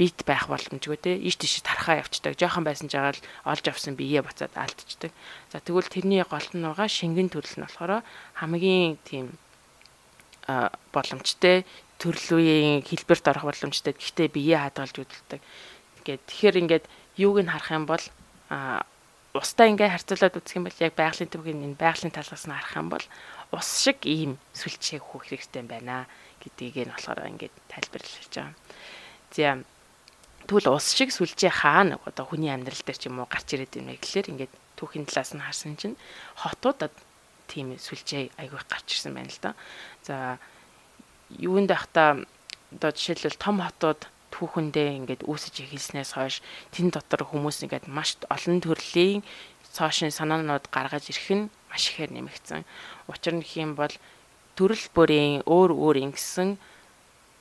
[0.00, 4.56] бит байх боломжгүй те иш тийш тархаа явцдаг жоохон байсан жагаал олж авсан биеэ буцаад
[4.56, 5.12] алдчихдаг.
[5.52, 8.00] За тэгвэл тэрний гол нь байгаа шингэн төрөл нь болохоор
[8.40, 9.36] хамгийн тийм
[10.48, 11.68] а боломжтой
[12.00, 13.92] төрлийн хэлбэрт орох боломжтой.
[13.92, 15.40] Гэхдээ биеэ хадгалж үдэлдэг.
[16.00, 16.84] Ингээд тэгэхээр ингээд
[17.20, 18.04] юуг нь харах юм бол
[18.48, 18.82] а
[19.36, 22.88] устаа ингээ харьцуулаад үзэх юм бол яг байгалийн төвгийн энэ байгалийн талаас нь харах юм
[22.88, 23.04] бол
[23.52, 26.08] ус шиг ийм сүлжээг хөөх хэрэгтэй байна
[26.40, 28.56] гэдгийг нь болохоор ингээд тайлбарлаж байгаа.
[29.32, 29.60] За
[30.48, 33.94] тэгвэл ус шиг сүлжээ хаана одоо хүний амьдрал дээр ч юм уу гарч ирээд байна
[34.00, 35.96] гэхэлэр ингээд түүхийн талаас нь харсан чинь
[36.40, 36.96] хотуудад
[37.46, 39.52] тийм сүлжээ айгүйх гарч ирсэн байна л да.
[40.02, 40.40] За
[41.28, 42.24] юунд байхдаа
[42.72, 46.40] одоо жишээлбэл том хотууд түүхэндээ ингээд үүсэж эхэлснээс хойш
[46.72, 49.20] тэн дотор хүмүүс ингээд маш олон төрлийн
[49.72, 52.62] цоошин санаанууд гаргаж ирэх нь маш ихээр нэмэгдсэн.
[53.08, 53.92] Учир нь юм бол
[54.56, 56.60] төрөл бүрийн өөр өөр ингэсэн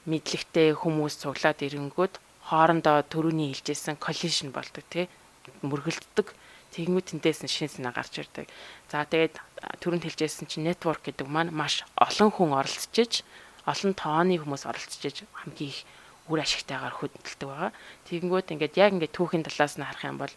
[0.08, 2.16] мэдлэгтэй хүмүүс цуглаад ирэнгүүт
[2.50, 5.06] хоорондоо төрөний хилжсэн коллижн болдог тий
[5.62, 6.28] мөргөлддөг
[6.72, 8.48] тэгмүүд тэндээс нь шинэ санаа гарч ирдэг.
[8.88, 9.36] За тэгээд
[9.84, 13.22] төрөнд хилжсэн чинь network гэдэг маань маш олон хүн оролцож
[13.68, 15.84] олон тооны хүмүүс оролцож хамгийн их
[16.32, 17.72] үр ашигтайгаар хөдөлдөг байгаа.
[18.08, 20.34] Тэгэнгүүт ингээд яг ингээд түүхийн талаас нь харах юм бол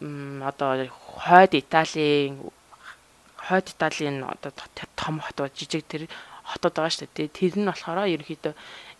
[0.00, 2.40] одоо хойд Италийн
[3.36, 4.52] хойд Италийн одоо
[4.96, 6.08] том хотууд жижиг тэр
[6.44, 7.28] хотууд байгаа шүү дээ.
[7.28, 8.54] Тэр нь болохоор ерөнхийдөө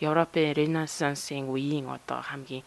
[0.05, 2.65] Европын Ренессансын үеийн одоо хамгийн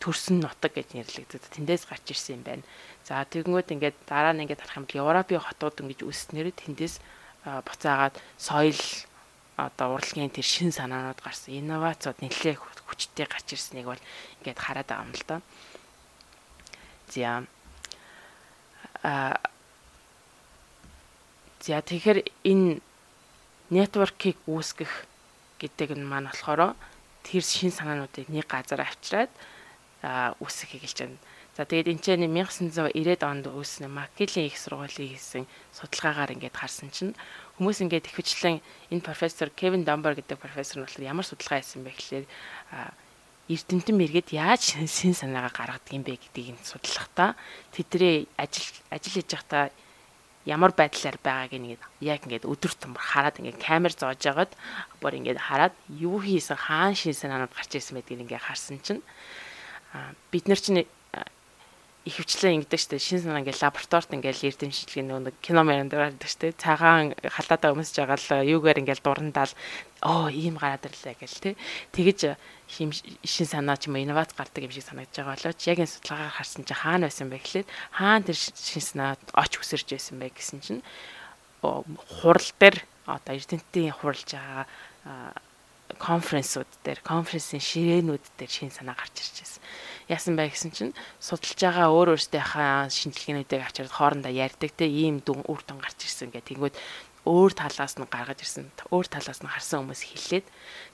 [0.00, 1.52] төрсөн нутаг гэж нэрлэгдэдэг.
[1.52, 2.64] Тэндээс гарч ирсэн юм байна.
[3.04, 6.94] За тэгэнгүүт ингээд дараа нь ингээд харах юм бол Европын хотууд ингэж үүснээр тэндээс
[7.44, 8.80] буцаагаад соёл
[9.56, 12.56] одоо урлагийн тэр шин санаанууд гарсан инновацууд нэлээд
[12.88, 14.02] хүчтэй гарч ирснийг бол
[14.40, 15.36] ингээд хараад байгаа юм л да.
[17.10, 17.44] За
[19.02, 19.40] а
[21.60, 22.80] За тэгэхээр энэ
[23.68, 25.04] нэтворкийг үүсгэх
[25.60, 26.72] гэдэг нь маань болохоор
[27.20, 29.28] тэр шин санаануудыг нэг газар авчираад
[30.40, 31.20] үүсгэх хэлж байна.
[31.52, 35.44] За тэгээд энэ чинь 1990-ад онд үүснэ Маккилийн их сургуулийн хийсэн
[35.76, 37.12] судалгаагаар ингээд харсан чинь
[37.60, 41.92] хүмүүс ингээд ихэвчлэн энэ профессор Кевин Дамбер гэдэг профессор нь болохоор ямар судалгаа хийсэн бэ
[41.92, 42.26] гэхлээр
[43.50, 47.34] эрдэмтэн мэрэгд яаж шин санаагаа гаргадаг юм бэ гэдгийг судлахдаа
[47.74, 49.74] тэдний ажил ажил хийж байхдаа
[50.46, 54.52] ямар байдлаар байгааг ингээд яг ингээд өдөр тутмын хараад ингээд камер зоож агаад
[55.02, 59.02] бүр ингээд хараад юу хийсэн хаан шин санаанууд гарч ирсэн байдгийг ингээд харсан чинь
[60.30, 60.86] бид нар чинь
[62.08, 62.96] ихэвчлэн ингэдэг штэ.
[62.96, 66.56] Шин санаа ингээл лабораторид ингээл эрдэмшилгийн нөгөө кино мэрэн дээр байдаг штэ.
[66.56, 69.52] Цагаан халаатаа өмсөж байгаа л юугаар ингээл дурандаал
[70.00, 71.60] оо ийм гараад ирлээ гэл тэ.
[71.92, 72.40] Тэгэж
[72.72, 75.60] шин санаа ч юм инновац гардаг юм шиг санагдаж байгаа болооч.
[75.68, 79.88] Яг энэ судалгаагаар харсан чи хаана байсан бэ гэхлээр хаана тэр шин санаа оч үсэрж
[79.92, 80.32] байсан бэ?
[80.32, 80.82] гэсэн чинь
[81.60, 84.64] хурал дээр одоо эрдэмтдийн хуралж байгаа
[85.98, 89.62] конференсууд дээр конференсийн ширээнүүд дээр шин санаа гарч ирж байсан
[90.10, 95.46] яасан бай гэсэн чинь судалж байгаа өөр өөртөөхөө шинжилгээнүүдийг авчирд хоорондоо ярьдаг те ийм дүн
[95.46, 96.50] үр дүн гарч ирсэн гэх.
[96.50, 96.74] Тэгвэл
[97.30, 100.46] өөр талаас нь гаргаж ирсэн өөр талаас нь харсан хүмүүс хэлээд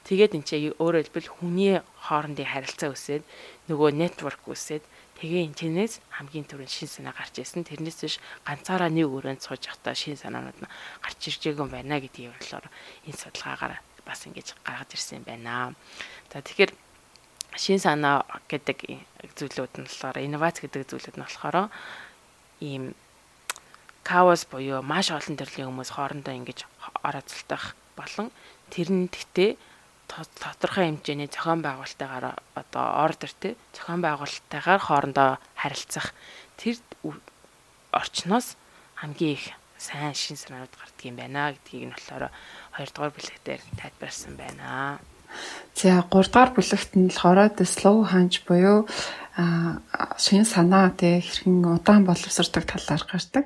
[0.04, 3.24] тэгээд энэ чинь өөрөөр хэлбэл хүний хоорондын харилцаа үсээд
[3.72, 4.84] нөгөө нэтворк үсээд
[5.16, 7.64] тэгээ энэ чинээс хамгийн түрүүнд шин санаа гарч ирсэн.
[7.64, 12.02] Тэрнээс биш ганцаараа нэг өрөөнд сууж явахдаа шин санаанууд нь гарч ирж байгаа юм байна
[12.02, 12.66] гэдгийг болохоор
[13.06, 15.74] энэ судалгаагаар бас ингэж гаргаж ирсэн юм байна.
[16.32, 16.72] За тэгэхээр
[17.58, 18.78] шин санаа гэдэг
[19.34, 21.68] зүйлүүд нь болохоор инновац гэдэг зүйлүүд нь болохоор
[22.62, 22.94] ийм
[24.06, 26.62] каос буюу маш олон төрлийн хүмүүс хоорондоо ингэж
[27.02, 28.30] орооцолтох болон
[28.70, 29.58] тэр нь гэхдээ
[30.06, 36.14] тодорхой хэмжээний зохион байгуулалтаагаар одоо ордер тий зохион байгуулалттайгаар хоорондоо харилцах
[36.60, 36.78] тэр
[37.90, 38.54] орчноос
[38.94, 39.46] хамгийн их
[39.78, 42.32] сайн шин санаанууд гардаг юм байна гэдгийг нь болохоор
[42.76, 44.98] 2 дугаар бүлэгтээр тайлбарсан байна.
[45.74, 48.88] За 3 дугаар бүлэгт нь болохоор the slow hunch буюу
[50.16, 53.44] шин санаа тэг хэрхэн удаан боловсрдог талаар гардаг.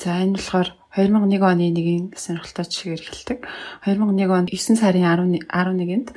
[0.00, 3.38] За энэ болохоор 2001 оны нэгэн сонирхолтой жишгээр эхэлдэг.
[3.84, 6.08] 2001 он 9 сарын 11-нд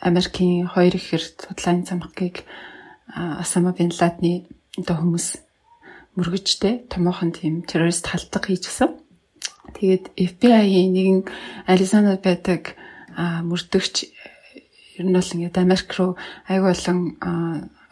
[0.00, 2.44] Америкийн хоёр их эрт судлааны цамхгийг
[3.14, 4.46] Осама бин Ладны
[4.78, 5.43] одоо хүмүүс
[6.14, 8.90] мөргөжтэй томоохон тийм террорист халдлага хийжсэн.
[9.74, 11.20] Тэгээд FBI-ийн нэгэн
[11.66, 12.78] Аризонад байдаг
[13.18, 14.10] мөрдөгч
[14.98, 16.14] ер нь бол ингээд Америк руу
[16.46, 16.98] айгүй болон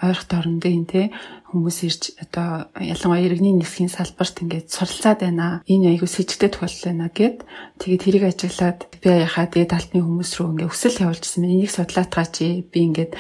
[0.02, 1.06] ойрхон орндын тий
[1.50, 5.62] хүмүүс ирж одоо ялангуяа иргэний нисхийн салбарт ингээд суралцаад байна.
[5.66, 7.38] Энэ айгүй сэжигтэй тохиолдол байна гэд
[7.78, 11.46] тэгээд тэрийг ажиглаад яхаа тэгээд алтны хүмүүс рүү ингээд өсөл явуулчихсан.
[11.46, 13.12] Энийг судлаад гачи би ингээд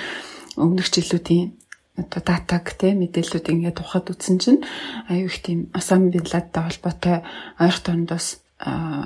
[0.58, 1.61] өмнөх жилүүдийн
[1.96, 4.60] одоо датаг те мэдээллүүд ингээд тухад үзсэн чинь
[5.12, 7.20] аюу их тийм Осама бин Ладтай холбоотой
[7.60, 8.40] ойрхон орндоос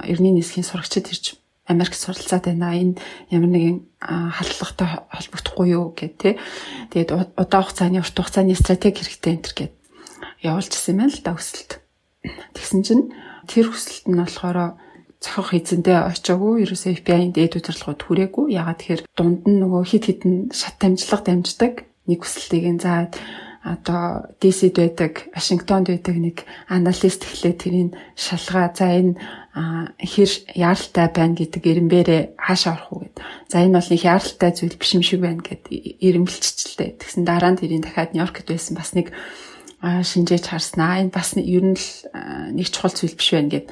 [0.07, 1.35] эртний нисхийн сурагчид ирж
[1.67, 2.79] Америк суралцаад байна.
[2.79, 2.95] Энэ
[3.35, 6.39] ямар нэгэн халдлагатай холбогдохгүй юу гэх тээ.
[6.95, 9.75] Тэгээд удаан хугацааны урт хугацааны стратеги хэрэгтэй энэ төр гэд
[10.47, 11.83] явуулчихсан юм л да өсөлт.
[12.55, 13.05] Тэгсэн чинь
[13.51, 14.79] тэр өсөлт нь болохоор
[15.19, 18.47] цохох эзэндээ очоогүй ерөөсөө FBI-ийн дээд удирдлагууд хүрээгүй.
[18.55, 21.75] Ягаад тэгэхээр дунд нь нөгөө хит хитэн шат дамжлага дамждаг
[22.07, 23.19] нэг өсөлтийг нь заад
[23.67, 26.37] одоо DC-д байдаг, Вашингтонд байдаг нэг
[26.71, 28.71] аналист эхлээд тэрийг шалгаа.
[28.71, 29.19] За энэ
[29.99, 33.19] хэр яаралтай байна гэдэг ирэмбэрээ хаашаа орох уу гэд.
[33.51, 37.03] За энэ бол нэг яаралтай зүйл биш юм шиг байна гэд ирэмбэлччихлээ.
[37.03, 39.11] Тэгсэн дараа нь тэрийн дахиад Нью-Йоркт байсан бас нэг
[39.83, 41.03] шинжээж харснаа.
[41.03, 41.89] Энэ бас ер нь л
[42.55, 43.67] нэг чухал зүйл биш байна гэд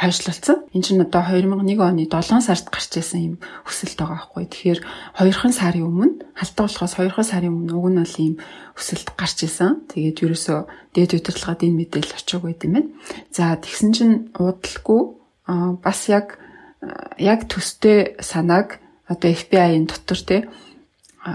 [0.00, 0.64] хойшлуулсан.
[0.72, 3.34] Энд чинь одоо 2001 оны 7 сард гарч ирсэн юм
[3.68, 4.44] өсөлт байгаа байхгүй.
[4.48, 4.80] Тэгэхээр
[5.20, 8.34] 2хан сарын өмнө халтуулахаас 2хан сарын өмнө уг нь бол ийм
[8.80, 9.84] өсөлт гарч ирсэн.
[9.92, 10.58] Тэгээд ерөөсөө
[10.96, 12.88] дээд удирдлагад энэ мэдээлэл очиог байт юм байна.
[13.28, 15.02] За тэгсэн чинь уудалгүй
[15.84, 16.40] бас яг
[17.20, 20.48] яг төстэй санааг одоо FBI-ийн дотор те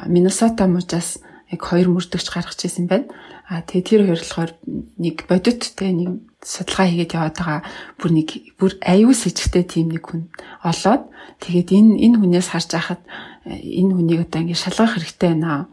[0.09, 1.21] Миннесота мужаас
[1.53, 3.13] яг хоёр мөрдөгч гаргаж ирсэн байна.
[3.45, 4.51] А тэгээ тэр хоёр болохоор
[4.97, 7.61] нэг бодит те нэг судалгаа хийгээд яваад байгаа
[8.01, 10.33] бүр нэг бүр аюул сэжигтэй тийм нэг хүн
[10.65, 11.13] олоод
[11.45, 13.01] тэгээд энэ энэ хүнээс харж байхад
[13.45, 15.69] энэ хүнийг одоо ингэ шалгах хэрэгтэй байна.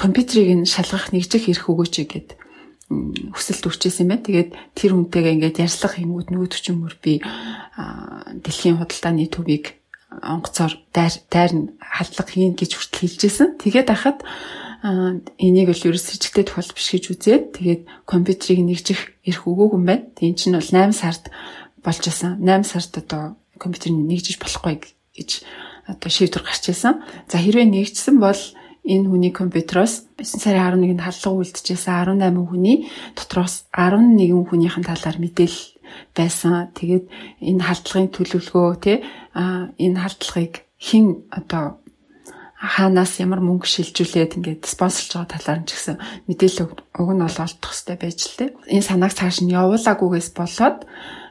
[0.00, 2.28] Компьютерийг нь шалгах нэгжих хэрэг өгөөч гэд
[3.36, 4.24] хүсэлт өрчээсэн юм байна.
[4.24, 7.20] Тэгээд тэр хүнтэйгээ ингээд ярьслах юмуд нүүд чимөр би
[8.40, 9.76] дэлхийн худалдааны төвийг
[10.10, 13.48] онгоцоор дайр дайр нь халдлага хийн гэж хүртэл хэлжсэн.
[13.62, 14.24] Тэгээд ахад
[14.80, 20.08] энийг л ерөөс сэжигтэй тохиол биш гэж үзээд тэгээд компьютерийг нэгжих эрх өгөөг юм байна.
[20.16, 21.24] Тэгээд энэ чинь бол 8 сард
[21.84, 22.40] болж исэн.
[22.40, 24.80] 8 сард одоо компьютерийг нэгжиж болохгүй
[25.12, 25.44] гэж
[25.84, 27.04] одоо шийдвэр гарч ирсэн.
[27.28, 28.40] За хэрвээ нэгжсэн бол
[28.88, 34.16] энэ хүний компьютероос 9 сарын 11-нд халдлага үлдчихсэн 18 хүний дотроос 11
[34.48, 35.60] хүнийхэн талаар мэдээлэл
[36.16, 36.72] байсан.
[36.72, 37.04] Тэгээд
[37.44, 39.04] энэ халдлагын төлөвлөгөө тий
[39.36, 41.84] а энэ халдлагыг хэн одоо
[42.60, 45.96] хаанаас ямар мөнгө шилжүүлээд ингээд спонсорлж байгаа талаар нь ч гэсэн
[46.28, 46.68] мэдээлэл
[47.00, 48.46] уг нь бол олдох хэрэгтэй байж л те.
[48.68, 50.84] Энэ санааг цааш нь явуулаагүйгээс болоод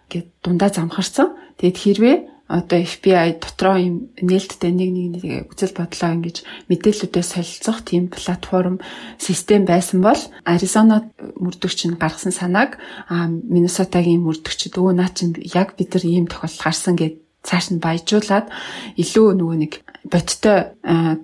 [0.10, 1.38] ингээд дундаа замхарсан.
[1.62, 2.18] Тэгэд хэрвээ
[2.50, 8.82] одоо FBI дотроо юм нээлттэй нэг нэг үзэл бодлоо ингэж мэдээллүүдээ солилцох тийм платформ
[9.22, 10.18] систем байсан бол
[10.50, 12.82] Аризона мөрдөгч нь гаргасан санааг
[13.14, 18.50] Миннесотагийн мөрдөгчд өө наа чинь яг бид нар ийм тохиолдол гарсан гэд цааш нь баяжуулаад
[18.98, 19.74] илүү нөгөө нэг
[20.06, 20.76] бодтой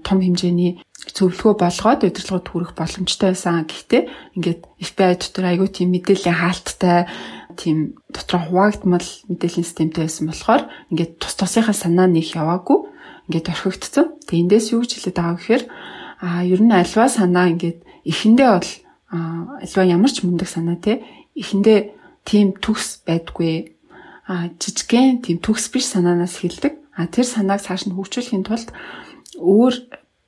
[0.03, 0.81] том хэмжээний
[1.13, 3.63] зөвлөгөө болгоод удирдлагууд хүрэх боломжтой байсан.
[3.69, 4.03] Гэхдээ
[4.35, 7.05] ингээд FBI дотор айгүй тийм мэдээллийн хаалттай
[7.55, 12.79] тийм дотроо хуваагдмал мэдээллийн системтэй байсан болохоор ингээд тус тусынхаа санаа нэх яваагүй
[13.29, 14.17] ингээд орхигдсон.
[14.27, 15.63] Тэгээ эндээс юу гэж хэлээд байгаа гэхээр
[16.19, 18.71] а ер нь альва санаа ингээд эхэндээ бол
[19.63, 21.05] альва ямар ч мундаг санаа те
[21.37, 21.79] эхэндээ
[22.25, 23.77] тийм төгс байдгүй
[24.25, 28.71] а жижигхэн тийм төгс биш санаанаас хэлдэг А тэр санааг цааш нь хөгжүүлэхийн тулд
[29.35, 29.75] өөр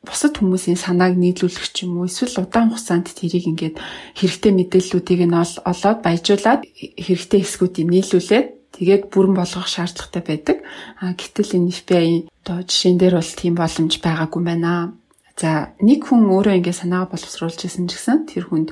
[0.07, 3.75] бусад хүмүүсийн санааг нийлүүлэх ч юм уу эсвэл удаан хугацаанд тэрийг ингээд
[4.19, 10.57] хэрэгтэй мэдээллүүдийг нь олоод баяжуулаад хэрэгтэй хэсгүүдийг нийлүүлээд тэгээд бүрэн болгох шаардлагатай байдаг.
[11.01, 14.93] А гэтэл энэ FBI-ийн одоо жишээн дээр бол тийм боломж байгаагүй байна.
[15.37, 18.69] За нэг хүн өөрөө ингээд санаагаа боловсруулж исэн ч гэсэн тэр хүнд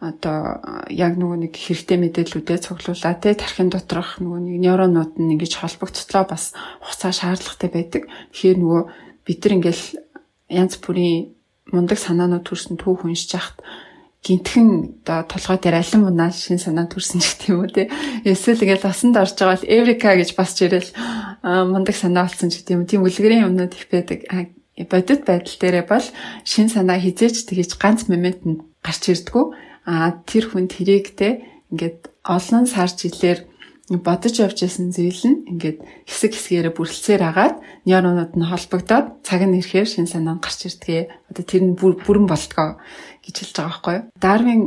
[0.00, 0.60] одоо
[0.92, 6.24] яг нөгөө нэг хэрэгтэй мэдээллүүдээ цуглуулад те тархин доторх нөгөө нэг нейронууд нь ингэж холбогдцлоо
[6.28, 6.52] бас
[6.84, 8.02] хугацаа шаардлагатай байдаг.
[8.36, 8.82] Тэгэхээр нөгөө
[9.24, 9.84] бид нар ингээл
[10.52, 11.32] янз бүрийн
[11.72, 13.64] мундаг санаанууд төрсөн түүх уншиж хахад
[14.20, 17.88] гинтхэн оо толгой дээр алин мунаа шин санаа төрсөн ч юм уу те.
[18.20, 20.90] Эсвэл ингээл тасанд орж байгаа бол Эврика гэж бас жирэл
[21.40, 22.84] мундаг санаа болсон ч гэх юм.
[22.84, 24.20] Тийм үлгэрийн юмнууд их байдаг.
[24.76, 26.06] Бодит байдал дээрээ бол
[26.44, 29.44] шин санаа хизээч тэгэж ганц моментод гарч ирдгүү
[29.86, 33.46] а тэр хүн тэрийг те ингээд олон сар жилээр
[34.02, 35.78] бодож явж исэн зүйл нь ингээд
[36.10, 41.30] хэсэг хэсгээрээ бүрлцээр агаад нейронууд нь холбогдоод цаг нь ирэхээр шин санаа гарч ирдгээ.
[41.30, 42.82] Одоо тэр нь бүрэн болтгоо
[43.22, 44.04] гэж хэлж байгаа байхгүй юу.
[44.18, 44.62] Дарвин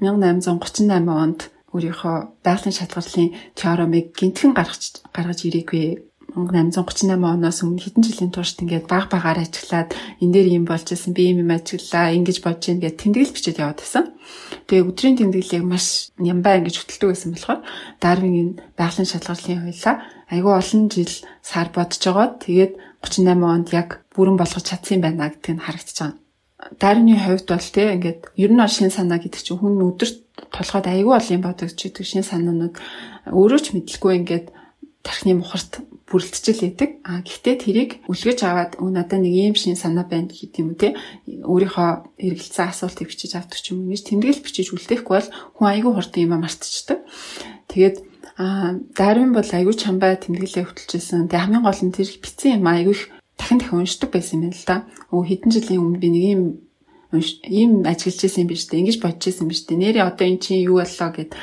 [0.00, 1.40] 1838 онд
[1.76, 8.86] өөрийнхөө байгалийн шалгарлын теоремыг гинтхэн гаргаж гаргаж ирээгүй 1838 оноос өмнө хэдэн жилийн турш ингээд
[8.86, 12.80] баг багаар ажиллаад энэ дээр юм болж исэн би юм юм ажиллаа ингэж болж гин
[12.80, 14.04] гэд тэмдэглэл бичээд яваад байсан.
[14.70, 17.60] Тэгээ өдрийн тэмдэглэлийг маш нямбаа ингэж хөтэлдэг байсан болохоор
[18.02, 19.94] Дарвингийн байгалийн шалгуурлын хуулиа
[20.30, 22.28] айгүй олон жил сар бодож байгаа.
[22.38, 26.18] Тэгээд 38 онд яг бүрэн болгож чадсан юм байна гэдг нь харагдаж байгаа.
[26.78, 30.18] Дарвины хувьд бол тий ингээд ер нь шин санаа гэдэг чинь хүн өдөрт
[30.52, 32.76] толгойд айгүй олон юм бодогч гэдэг шин санаанууд
[33.32, 34.46] өөрөө ч мэдлгүй ингээд
[35.00, 36.90] тархины мухарт бүрэлдэжэл идэг.
[37.06, 40.98] А гэхдээ тэрийг үлгэж аваад өө надад нэг ийм шин санаа байна гэдэг юм те.
[41.26, 43.94] Өөрийнхөө эргэлцсэн асуултыг бичиж авдаг ч юм уу.
[43.94, 46.98] Ингэж тэмдэглэл бичиж үлдээхгүй бол хүн айгүй хурдан юм мартчихдаг.
[47.70, 47.96] Тэгээд
[48.42, 51.30] а Дарвин бол айгүй чамбай тэмдэглэлээ хөтөлжсэн.
[51.30, 53.02] Тэг хамгийн гол нь тэр бичсэн юм айгүй их
[53.38, 54.90] дахин дахин уншдаг байсан юм л да.
[55.14, 56.42] Өө хэдэн жилийн өмнө би нэг юм
[57.46, 58.82] ийм ажиллаж байсан юм биш үү?
[58.82, 59.78] Ингэж бодож байсан юм биш үү?
[59.78, 61.34] Нэрээ одоо эн чинь юу боллоо гэд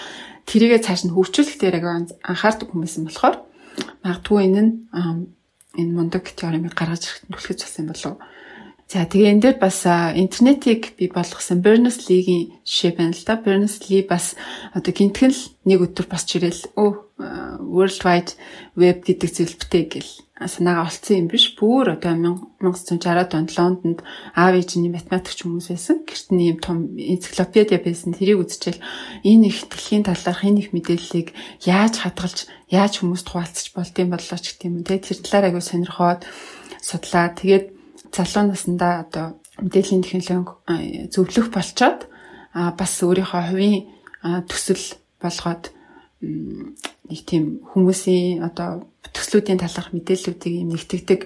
[0.48, 1.76] тэрийгээ цааш нь хөгжүүлэх дээр
[2.24, 3.47] анхаардаг хүмүүс юм болохоор
[4.04, 4.74] магадгүй энэ нь
[5.78, 8.16] энэ мундаг теоремыг гаргаж ирэхэд түлхэж болсон болов?
[8.88, 13.36] За тэгээ энэ дээр бас интернетийг би болгосон Berners-Lee-гийн жишээ байна л да.
[13.36, 14.40] Berners-Lee бас
[14.72, 16.92] одоо гинтгэн л нэг өдөр бас чирэл өө
[17.68, 18.32] World Wide
[18.80, 21.58] Web гэдэг зүйлбтэй гэл санаагаа олцсон юм биш.
[21.58, 24.00] Бүр одоо 1960-аад онд Лондонд
[24.38, 26.06] аав ээжний математикч хүмүүс байсан.
[26.06, 28.14] Гэрт нь ийм том энциклопедиа байсан.
[28.14, 28.78] Тэрийг үзчихэл
[29.26, 31.34] энэ их дэлхийн талаарх энэ их мэдээллийг
[31.66, 34.86] яаж хадгалж, яаж хүмүүст хуваалцаж болдсон боллоо ч гэх юм.
[34.86, 36.22] Тэгээ тэр талаар аягүй сонирхоод
[36.86, 37.34] судлаа.
[37.34, 37.66] Тэгээд
[38.14, 39.26] залуу наснда одоо
[39.58, 42.06] мэдээллийн технологи зөвлөх болчоод
[42.54, 43.90] бас өөрийнхөө хувийн
[44.46, 44.86] төсөл
[45.18, 45.74] болгоод
[46.22, 51.22] нэг тийм хүмүүсийн одоо төслүүдийн талаарх мэдээллүүдийг юм нэгтгэдэг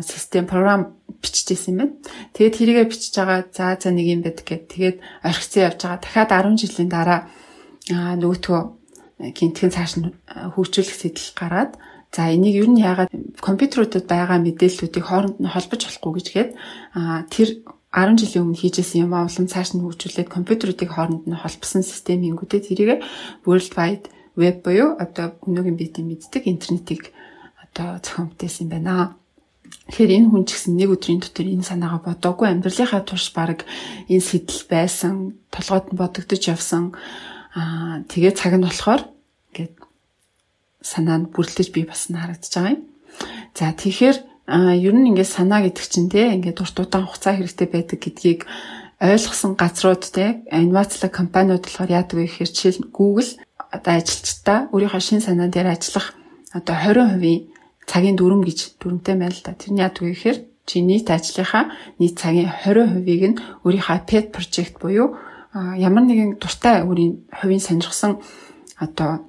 [0.00, 1.94] систем програм биччихсэн юм байна.
[2.32, 6.00] Тэгээд тэрийгэ бичиж байгаа за за нэг юм байдаг гэд тэгээд орхицсан явж байгаа.
[6.00, 7.20] Дахиад 10 жилийн дараа
[7.92, 8.60] нөгөөтгөө
[9.36, 10.12] гинтгэн цааш нь
[10.56, 11.72] хөгжүүлэх сэтэл гараад
[12.16, 13.12] За энийг ер нь яагаад
[13.44, 16.50] компьютеруудад байгаа мэдээллүүдийг хооронд нь холбож болохгүй гэж гээд
[17.28, 17.48] тэр
[17.96, 22.20] 10 жилийн өмнө хийжсэн юм аа улам цааш нь хөгжүүлээд компьютеруудыг хооронд нь холбосон систем
[22.20, 23.00] хийнгүүтээ тэрийг
[23.48, 24.06] World Wide
[24.36, 27.16] Web буюу одоо өнөөгийн бидний мэддэг интернетийг
[27.56, 29.16] одоо зохион бүтээсэн юм байна.
[29.88, 33.64] Тэгэхээр энэ хүн ч гэсэн нэг өдрийн дотор энэ санаагаа бодоогүй амьдралынхаа турш баг
[34.12, 36.92] энэ сэтэл байсан, толгойд нь бодогдож явсан.
[37.56, 39.02] Аа тэгээ цаг нь болохоор
[39.56, 39.74] ингээд
[40.84, 42.82] санаа нь бүрлдэж би бас харагдаж байгаа юм.
[43.56, 47.98] За тэгэхээр ер нь ингээд санаа гэдэг чинь те ингээд урт удаан хугацаа хэрэгтэй байдаг
[47.98, 48.40] гэдгийг
[49.02, 53.30] ойлгосон газрууд те инновацлог компаниуд болохоор яадаг вэ гэхээр жишээл Google
[53.74, 56.14] одоо ажилчдаа өөрийнхөө шин санаа дээр ажиллах
[56.54, 57.50] одоо 20%
[57.90, 59.58] цагийн дүрм гэж дүрмтэй байна л да.
[59.58, 64.78] Тэр нь яадаг вэ гэхээр чи нийт ажлынхаа нийт цагийн 20%ийг нь өөрийнхөө pet project
[64.78, 65.18] буюу
[65.54, 68.22] ямар нэгэн дуртай өөрийн хувийн сонирхсан
[68.78, 69.26] одоо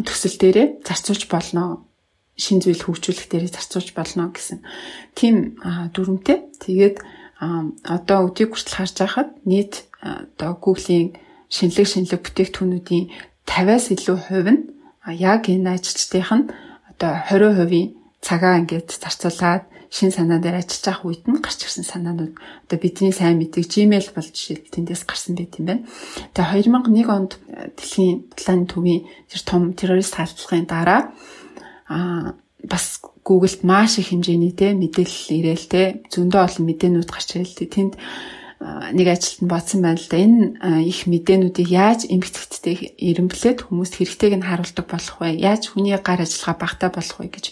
[0.00, 1.84] төсөл дээрээ зарцуулж болно
[2.36, 4.64] шин зүйл хөгжүүлэх дээрээ зарцуулж болно гэсэн
[5.14, 5.60] тийм
[5.92, 6.48] дүрмтэй.
[6.62, 6.96] Тэгээд
[7.84, 11.18] одоо өдийг хүртэл харж байхад нийт одоо Google-ийн
[11.52, 13.04] шинэлэг шинэлэг бүтээгдэхүүнүүдийн
[13.44, 14.62] 50-аас илүү хувь нь
[15.10, 16.46] яг энэ ажилчдынх нь
[16.90, 22.32] одоо 20% цагаа ингээд зарцуулаад шин санаа дээр ажиллаж байх үед нь гарч ирсэн санаанууд
[22.38, 25.84] одоо бидний сайн мэддэг Gmail бол жишээ тэндээс гарсан байт юм байна.
[26.32, 27.32] Тэгээ 2001 онд
[27.76, 31.12] дэлхийн талааны төвийн тэр том террорист халдлагын дараа
[31.92, 37.58] а бас Google-д маш их хэмжээний те мэдээлэл ирээл те зөндөө олон мэдээнүүд гарч ирэл
[37.58, 37.94] те тэнд
[38.96, 40.16] нэг ажилтнад бодсон байна л да.
[40.16, 45.38] Энэ их мэдээнүүдийг яаж эмгэгтэйгтэй ирэмблээд хүмүүст хэрэгтэйг нь харуулдаг болох вэ?
[45.38, 47.46] Яаж хүний гар ажиллагаа багтаа болох вэ гэж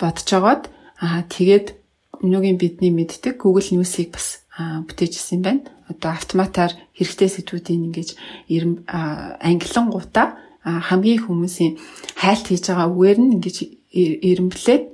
[0.00, 0.62] бодож жагаад
[1.00, 1.76] аа тэгээд
[2.24, 5.68] өнөөгийн бидний мэддэг Google News-ийг бас бүтээж ирсэн байна.
[5.92, 8.08] Одоо автоматар хэрэгтэй сэдвүүдийг ингэж
[8.48, 10.40] англин гутаа
[10.88, 11.72] хамгийн хүмүүсийн
[12.20, 13.56] хайлт хийж байгаа үгээр нь ингэж
[14.28, 14.84] ирэмблээд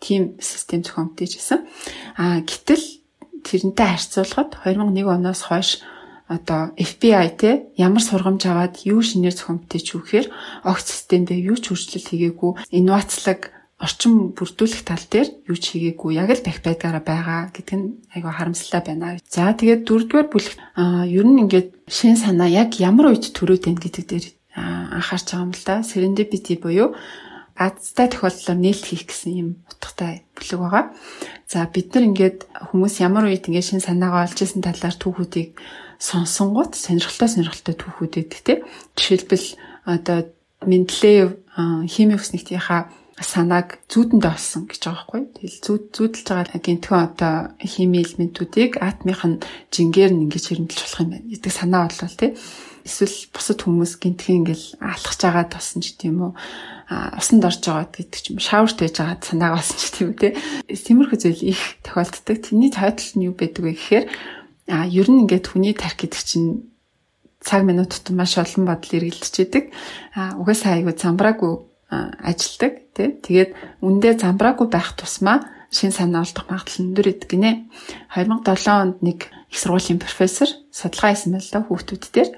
[0.00, 1.60] тийм систем зохион бүтээж ирсэн.
[2.16, 2.84] А гэтэл
[3.44, 5.84] тэрнтэй харьцуулахад 2001 оноос хойш
[6.30, 10.28] одоо FBI те ямар сургамж аваад юу шинээр зохион бүтээч юу гэхээр
[10.62, 16.30] огт системдээ юу ч өөрчлөлт хийгээгүй инновацлог орчин бүрдүүлэх тал дээр юу ч хийгээгүй яг
[16.30, 19.18] л бах байдгаараа байгаа гэдэг нь айгаа харамсалтай байна.
[19.26, 20.54] За тэгээд дөрөвдүгээр бүлэг
[21.10, 24.26] ер нь ингээд шин санаа яг ямар үед төрөөд байна гэдэг дээр
[24.90, 25.86] анхаарч байгаа юм л да.
[25.86, 26.94] Serendipity буюу
[27.60, 30.84] азтай тохиолдлоор нээлт хийх гэсэн юм утгатай бүлэг байгаа.
[31.44, 32.38] За бид нар ингээд
[32.72, 35.60] хүмүүс ямар үед ингээд шин санаагаа олж исэн талаар түүхүүдийг
[36.00, 38.60] сонсонгууд сонирхолтой сонирхолтой түүхүүд өгдөг тийм.
[38.96, 39.46] Жишээлбэл
[39.84, 40.18] одоо
[40.64, 41.40] Менделеев
[41.88, 42.88] хими өснэгтийнхаа
[43.20, 45.22] санааг зүүдэнд олсон гэж байгаа байхгүй.
[45.36, 51.00] Тэгэл зүүд зүүдэлж байгаа гинтхэн одоо хими элементүүдийг атомынх нь жингээр нь ингэж хэрэмдэлж болох
[51.04, 52.30] юм байна гэдэг санаа болвол тий.
[52.84, 56.32] Эсвэл бусад хүмүүс гинтхэн ингээл алхаж байгаа тосон ч тийм үү
[56.90, 60.28] усанд орж байгаа гэдэг ч юм шаурт байж байгаа санааг олсон ч тийм үү те.
[60.66, 62.36] Тиймэрхүү зүйл их тохиолддог.
[62.40, 64.04] Тэрний тайлбар нь юу байдаг вэ гэхээр
[64.74, 66.70] а ер нь ингээд хүний тарих гэдэг чинь
[67.38, 69.70] цаг минутад маш олон бодол эргэлдчихэд
[70.18, 71.52] а угаасаа айгүй замбраагүй
[71.90, 73.08] ажилдаг тий.
[73.22, 73.50] Тэгээд
[73.82, 77.70] үндэ замбраагүй байх тусмаа шин санаа олдох магадлал өндөр идэг гинэ.
[78.14, 82.30] 2007 онд нэг их сургуулийн профессор судалгаа хийсэн байл та хүүхдүүд дээр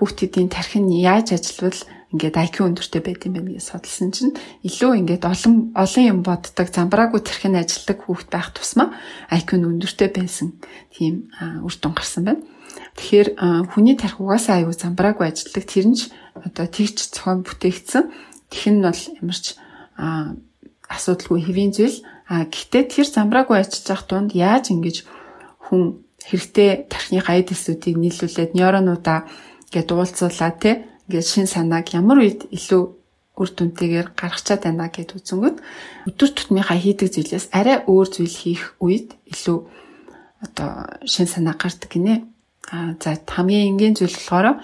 [0.00, 1.80] хүүхдүүдийн тархи нь яаж ажиллавал
[2.12, 4.36] ингээд IQ өндөртэй байд юм байна гэж судалсан чинь
[4.68, 8.92] илүү ингээд олон олон юм боддог замбраагүй тэрхэн ажилдаг хүүхд байх тусмаа
[9.32, 10.60] IQ нь өндөртэй байсан
[10.92, 11.32] тийм
[11.64, 12.44] үр дүн гарсан байна.
[13.00, 13.28] Тэгэхээр
[13.72, 18.12] хүний тархи угаасаа аюу замбраагүй ажилдаг тэр нь ч одоо тэгч цохон бүтээгдсэн.
[18.52, 19.56] Тэх нь бол ямарч
[20.92, 22.04] асуудалгүй хэвийн зүйл.
[22.28, 24.96] А гэхдээ тэр замбраагүй ажиллаж явах тунд яаж ингэж
[25.66, 29.26] хүн хэрэгтэй тархины гаяд эсүүдийг нийлүүлээд нейронуудаа
[29.70, 30.70] ингээд уулзуулаад те
[31.10, 32.82] ингээд шин санааг ямар үед илүү
[33.32, 35.58] үр дүнтэйгээр гаргачаад байна гэд үзэнгүүт
[36.08, 39.58] өдөр тутмынхаа хийдэг зүйлээс арай өөр зүйл хийх үед илүү
[40.44, 40.70] одоо
[41.08, 42.28] шин санаа гардаг гинэ.
[42.68, 44.60] А за хамгийн энгийн зүйл болохоор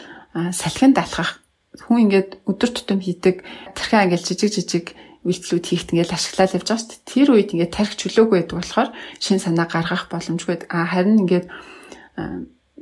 [0.53, 1.41] салхинд алхах.
[1.89, 3.41] Хүн ингээд өдөр тутам хийдэг
[3.73, 4.87] тархиа ингээд жижиг жижиг
[5.29, 7.13] үйлдэлүүд хийхт ингээд ашиглаад явж байгаа шүү дээ.
[7.13, 8.89] Тэр үед ингээд тархи чөлөөгүй байдаг болохоор
[9.21, 10.67] шин санаа гаргах боломжгүй.
[10.73, 11.47] А харин ингээд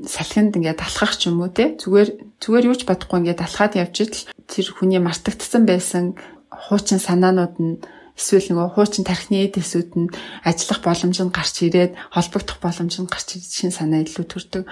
[0.05, 3.97] салхинд ингээд талхах ч юм уу те зүгээр зүгээр юу ч бодохгүй ингээд талхаад явж
[4.05, 6.05] идэл тэр хүний мартагдсан байсан
[6.53, 7.81] хуучин санаанууд нь
[8.17, 10.13] эсвэл нөгөө хуучин тархины эдэсүүд нь
[10.45, 14.65] ажиллах боломж нь гарч ирээд холбогдох боломж нь гарч ирээд шин санаа илүү төрдөг.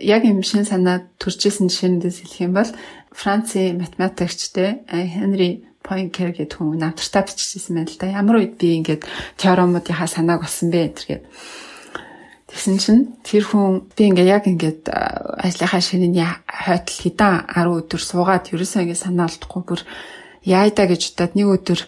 [0.00, 2.70] Яг юм шин санаа төржсэн жишээндээс хэлэх юм бол
[3.12, 8.08] Францын математикч те Хенри Пойнкер гэдэг хүн намтартаа биччихсэн байна л да.
[8.08, 9.04] Ямар үед би ингээд
[9.36, 11.28] теоремуудынхаа санааг олсон бэ гэдэг
[12.54, 18.46] Тэгсэн чинь тэр хүн би ингээ яг ингээд ажлынхаа ширээний хойтол хідэн 10 өдөр суугаад
[18.54, 19.80] ерөөсөө ингээ санаа алдахгүй бүр
[20.46, 21.80] яайда гэж удаад нэг өдөр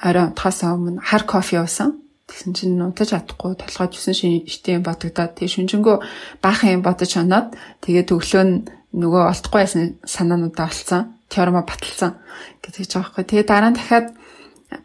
[0.00, 2.00] орой унтахаас өмнө хар кофе уусан.
[2.24, 5.96] Тэгсэн чинь унтаж чадахгүй толгой 9 шин штийн бодогдоод тэг шүнжэнгөө
[6.40, 7.52] баахан юм бодож оноод
[7.84, 8.64] тэгээд өглөө нь
[8.96, 11.12] нөгөө олдохгүй байсан санаануудаа олцсон.
[11.34, 12.22] Теорема баталсан
[12.62, 13.24] гэдэг ч байгаа байхгүй.
[13.26, 14.06] Тэгээд дараа нь дахиад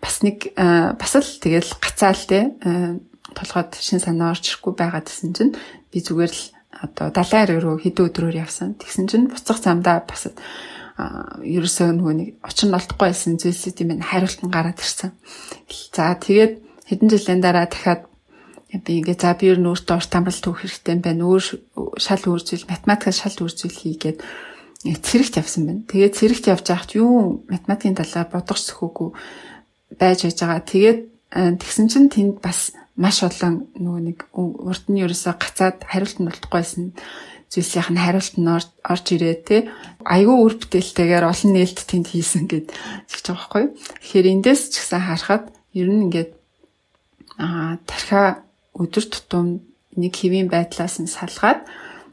[0.02, 2.58] бас нэг бас л тэгэл гацаал те
[3.38, 5.54] толгойд шин санаа орж ирэхгүй байгаа гэсэн чинь
[5.94, 6.44] би зүгээр л
[6.74, 8.74] одоо далайн руу хэдэн өдрөөр явсан.
[8.82, 10.30] Тэгсэн чинь буцах замдаа бас
[10.98, 15.16] ерөөсөө нөгөө нэг очин олдохгүй байсан зүйлсүүд юм хариулт нь гараад ирсэн.
[15.96, 16.54] За тэгээд
[16.90, 18.10] хэдэн жилийн дараа дахиад
[18.70, 21.24] би ингээ за би ер нь өөртөө урт амралт өгөх хэрэгтэй юм байна.
[21.26, 21.46] Өөр
[21.98, 24.20] шал үржил математикаас шал үржил хийгээд
[24.84, 25.84] цэрэгт явсан байна.
[25.92, 29.10] Тэгээд цэрэгт явж байхад юу математикийн талаар бодох сөхөөгүй
[30.00, 30.64] байж байж байгаа.
[30.64, 31.00] Тэгээд
[31.60, 36.86] тэгсэн чинь тэнд бас маш олон нөгөө нэг урд нь ерөөсө гацаад хариулт нь олдохгүйсэн
[37.52, 39.58] зүйлсийнх нь хариулт нь орж ирээ те
[40.08, 43.64] айгүй үр бүтээлтэйгээр олон нээлт тэнд хийсэн гэд хэлж байгаа байхгүй.
[43.76, 45.44] Тэгэхээр эндээс ч гэсэн харахад
[45.76, 46.32] ер нь ингээд
[47.36, 48.44] аа тархиа
[48.80, 49.66] өдөр тутам
[50.00, 51.68] нэг хэвийн байдлаас нь салгаад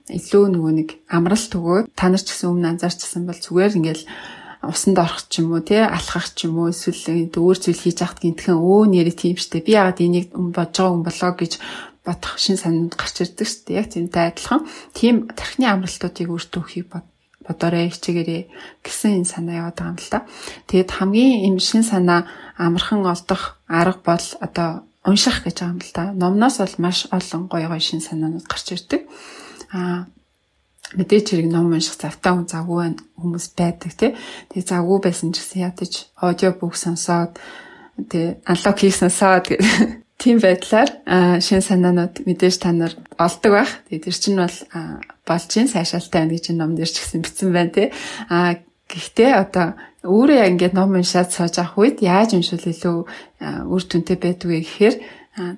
[0.07, 4.05] илүү нөгөө нэг амралт өгөөд та нар ч гэсэн өмнө анзаарчсан бол зүгээр ингээл
[4.63, 8.23] усанд орох ч юм уу тий алхах ч юм уу эсвэл өөр зүйл хийж яхад
[8.23, 11.53] гинтхэн өө нэрэ тийм штэ би яагаад энийг бодож байгаа юм болоо гэж
[12.07, 14.63] бодох шин санаанд гарч ирдэг штэ яг тэрнтэй адилхан
[14.95, 16.87] тийм тархины амралтуудыг өөртөө хийх
[17.47, 18.43] бодорой хичээгээрээ
[18.83, 20.27] гэсэн энэ санаа яваад байгаа юм л та.
[20.67, 22.27] Тэгэд хамгийн юм шин санаа
[22.59, 24.69] амархан олдох арга бол одоо
[25.07, 26.11] унших гэж байгаа юм л та.
[26.11, 29.07] Номноос бол маш олон гоё гоё шин санаанууд гарч ирдэг.
[29.73, 30.07] Аа
[30.95, 34.11] мэдээч хэрэг ном унших завтай хүн завгүй хүмүүс байдаг тий.
[34.55, 35.93] Тэгээ завгүй байсан ч гэсэн ядаж
[36.23, 37.43] аудио бүк сонсоод
[37.99, 39.47] тэгээ аналог хийх сонсоод
[40.23, 40.91] тийм байдлаар
[41.43, 43.73] шин санаанууд мэдээж та нар олдог байх.
[43.91, 44.59] Тэгээ тэр чинь бол
[45.27, 47.89] болж ин сайшаалтай байна гэж ном дээр ч гэсэн бичсэн байна тий.
[48.31, 49.75] А гэхдээ одоо
[50.07, 52.97] өөрөө ингээд ном уншаад сууж авах үед яаж уншвал илүү
[53.67, 54.97] үр дүнтэй байдгүй гэхээр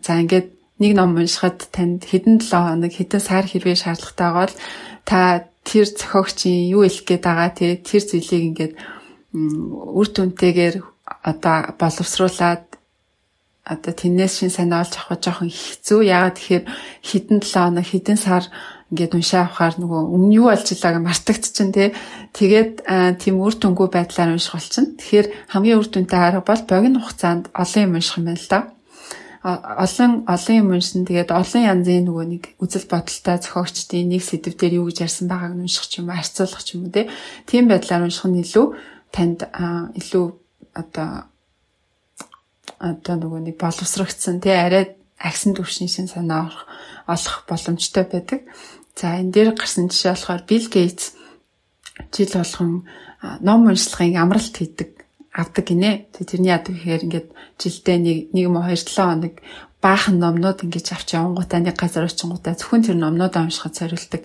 [0.01, 4.55] за ингээд нэг ном уншихад танд хэдэн 7 хоног хэдэн сар хэрвээ шаардлагатай бол
[5.03, 5.19] та
[5.67, 8.75] тэр зохиогчийн юу хэлэх гээд байгаа те тэр зүйлийг ингээд
[9.35, 10.77] үр дүнтэйгээр
[11.27, 12.65] одоо боловсруулад
[13.69, 16.01] одоо тэрнээс шин санаа олж авах жоохон хэцүү.
[16.09, 16.65] Яагаад тэгэхээр
[17.05, 18.45] хідэн 7 хоног хідэн сар
[18.89, 21.89] ингээд уншаа авахаар нөгөө өмнө юу болж байгааг мартагдчихын тий.
[22.33, 22.73] Тэгээд
[23.21, 24.97] тийм үр дүнгүй байдлаар унших болчихно.
[24.97, 28.61] Тэгэхээр хамгийн үр дүнтэй арга бол богино хугацаанд олон юм унших юм байна л да
[29.43, 31.07] олон олон юм уншсан.
[31.07, 35.55] Тэгээд олон янзын нөгөө нэг үзэл бодолтой зохиогчдын нэг сэдв дээр юу гэж ярьсан байгааг
[35.55, 37.07] нь унших ч юм уу, харьцуулах ч юм уу
[37.47, 38.67] тийм байдлаар унших нь илүү
[39.15, 39.47] танд
[39.95, 40.27] илүү
[40.75, 41.31] одоо
[42.83, 46.51] одоо нөгөө нэг боловсрогдсон тий арай агсан төвшний шин санаа
[47.07, 48.43] олох боломжтой байдаг.
[48.99, 51.15] За энэ дээр гарсан жишээ болохоор Bill Gates
[52.11, 52.87] жил болгон
[53.39, 54.98] ном уншлагын амралт хийдэг
[55.39, 56.11] авдаг гинэ.
[56.11, 57.29] Тэрний яадаг гэхээр ингээд
[57.63, 59.35] жилдээ нэг нэг юм 2 7 хоног
[59.79, 64.23] баахан номнууд ингэж авч явангуудаа нэг газар очингуудаа зөвхөн тэр номнуудаа уншихад зориулдаг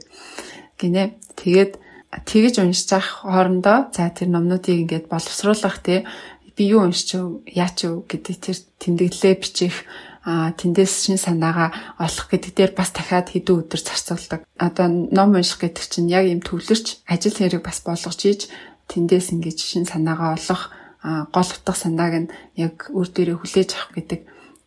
[0.82, 1.14] гинэ.
[1.38, 1.78] Тэгээд
[2.26, 6.10] тэгэж уншиж авах хоорондоо за тэр номнуудыг ингээд боловсруулах те
[6.58, 7.14] би юу уншиж
[7.46, 9.86] яач юу гэдэг тэр тэмдэглэлээ бичих
[10.24, 14.48] а тэндээс шин санаагаа олох гэдэг дээр бас дахиад хэдэн өдөр зарцуулдаг.
[14.56, 18.48] Одоо ном унших гэдэг чинь яг юм төвлөрч ажил хэрэг бас болгож ийж
[18.88, 20.72] тэндээс ингэж шин санаагаа олох
[21.04, 24.22] гол утга санааг нь яг үр дээрээ хүлээж авах гэдэг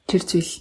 [0.04, 0.52] тэр зүйл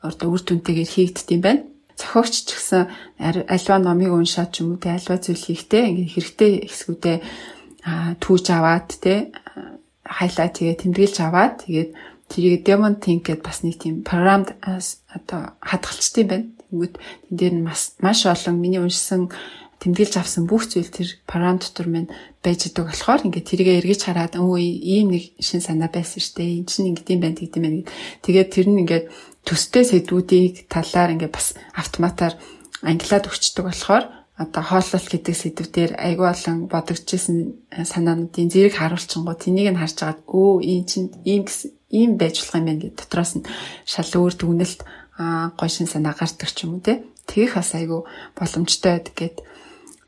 [0.00, 1.62] одоо үр дүнтэйгээр хийгддэг юм байна.
[1.98, 2.82] Зохиогч ч гэсэн
[3.18, 7.16] альва номыг уншаад ч юм уу те альва зүйл хийхдээ ингээ хэрэгтэй хэсгүүдээ
[8.22, 9.34] түүж аваад те
[10.06, 11.90] хайлайт тэгээ тэмдэглэж аваад тэгээд
[12.30, 16.46] тэрийг demon think гэдээ бас нэг тийм програмд одоо хадгалчтай юм байна.
[16.70, 19.30] Тэнгүүд тэн дээр нь маш олон миний уншсан
[19.84, 22.08] тэмдэглэж авсан бүх зүйл тэр програм дотор минь
[22.40, 26.68] байж идэг болохоор ингээд тэргээ эргэж хараад өө ийм нэг шин санаа байсан штэ энэ
[26.72, 27.84] чинь ингээд юм байна гэдэг юм байна.
[28.24, 29.06] Тэгээд тэр нь ингээд
[29.44, 32.32] төстэй сэдвүүдийг талаар ингээд бас автоматар
[32.80, 34.04] ангилаад өгчдөг болохоор
[34.40, 37.36] одоо хооллол гэдэг сэдвээр айгүй болон бодогдчихсэн
[37.86, 41.44] санаануудын зэрэг харуулчингууд тэнийг нь харж агаад өө энэ чинь ийм
[41.94, 43.46] ийм байж болох юм байна гэдэг дотроос нь
[43.86, 44.80] шал өөр дүгнэлт
[45.54, 48.02] гой шин санаа гардаг ч юм уу те тэгэх бас айгүй
[48.34, 49.44] боломжтой байдаг гэдэг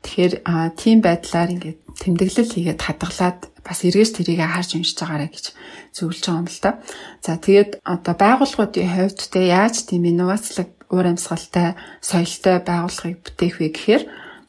[0.07, 0.33] Тэгэхээр
[0.79, 5.45] тийм байдлаар ингээд тэмдэглэл хийгээд хадгалаад бас эргэж тэрийг харж уншиж байгаарэ гэж
[5.91, 6.71] зөвлөж байгаа юм л та.
[7.19, 13.67] За тэгээд одоо байгууллагуудын хувьд те яаж тийм инновацлог уур амьсгалтай соёлтой байгууллагыг бүтээх вэ
[13.75, 14.03] гэхээр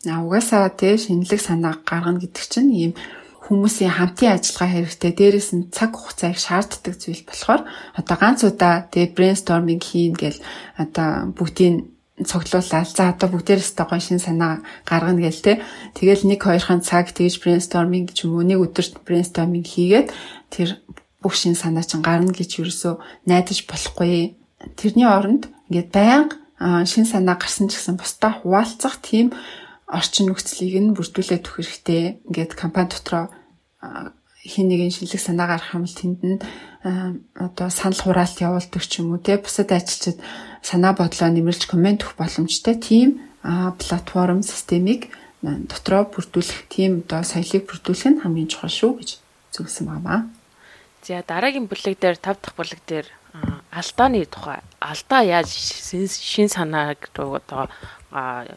[0.06, 2.92] угаасаа те шинэлэг санаа гаргана гэдэг чинь ийм
[3.48, 5.12] хүмүүсийн хамтын ажиллагаа хэрэгтэй.
[5.18, 7.62] Дээрээс нь цаг хугацааг шаарддаг зүйл болохоор
[7.98, 10.38] одоо ганц удаа тэгээ брейнсторминг хийн гэл
[10.78, 15.52] одоо бүгдийн цогцлуулаад за одоо бүгдээрээс та гоё шин санаа гаргана гээл те.
[15.94, 20.08] Тэгэл нэг хоёрхан цаг тэгж брейнсторминг ч юм уу нэг өдөрт брейнсторминг хийгээд
[20.50, 20.82] тэр
[21.22, 24.34] бүх шин санаа чинь гарна гэж юусоо найдаж болохгүй.
[24.74, 29.30] Тэрний оронд ингээд байнга шин санаа гарсан ч гэсэн бусдаа хуваалцах тийм
[29.86, 32.02] орчин нөхцөлийг нь бүрдүүлээд өгөх хэрэгтэй.
[32.26, 33.30] Ингээд компани дотроо
[34.42, 36.38] хин нэгэн шинэлэг санаа гаргах юм бол тэнд нь
[37.34, 40.18] одоо санал хураалт явуулдаг ч юм уу те бусад ажилчид
[40.62, 45.10] санаа бодлоо нэмэлж комент өгөх боломжтой тийм платформ системийг
[45.42, 49.10] дотроо бүрдүүлэх тийм одоо соёлыг бүрдүүлэх нь хамгийн чухал шүү гэж
[49.54, 50.30] зүгсэн байна.
[51.06, 53.06] За дараагийн бүлэг дээр 5 дахь бүлэг дээр
[53.70, 57.70] алдааны тухай алдаа яаж шин санааг одоо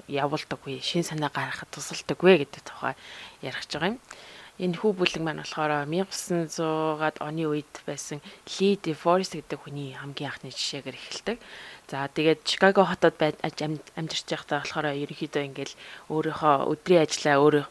[0.07, 0.81] явуулдаг вэ?
[0.81, 2.95] Шин санаа гаргахад тусалдаг вэ гэдэг тухай
[3.45, 3.99] ярих гэж байгаа юм.
[4.61, 8.21] Энэ хүү бүлэг маань болохоор 1900-аад оны үед байсан
[8.57, 11.37] Lee DeForest гэдэг хүний хамгийн анхны жишээгээр эхэлдэг.
[11.91, 15.75] За тэгээд Чикаго хотод амьдарч байхдаа болохоор ерөнхийдөө ингээл
[16.07, 17.65] өөрийнхөө өдрийн ажлаа өөрөө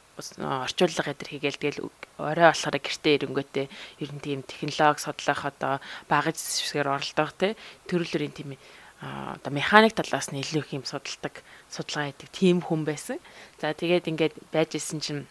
[0.68, 1.80] орчуулга гэдэр хийгээл тэгэл
[2.20, 3.66] орой болохоор гэртээ ирэнгүүтээ
[4.04, 5.80] ер нь тийм технологи судлах одоо
[6.12, 7.56] багаж зэвсгээр оролдох те
[7.88, 8.60] төрөлөрийн тийм
[9.00, 11.40] одоо механик талаас нь илүү их юм судалдаг
[11.72, 13.16] судалгаа хийдэг тийм хүн байсан.
[13.56, 15.24] За тэгээд ингээд байж исэн чинь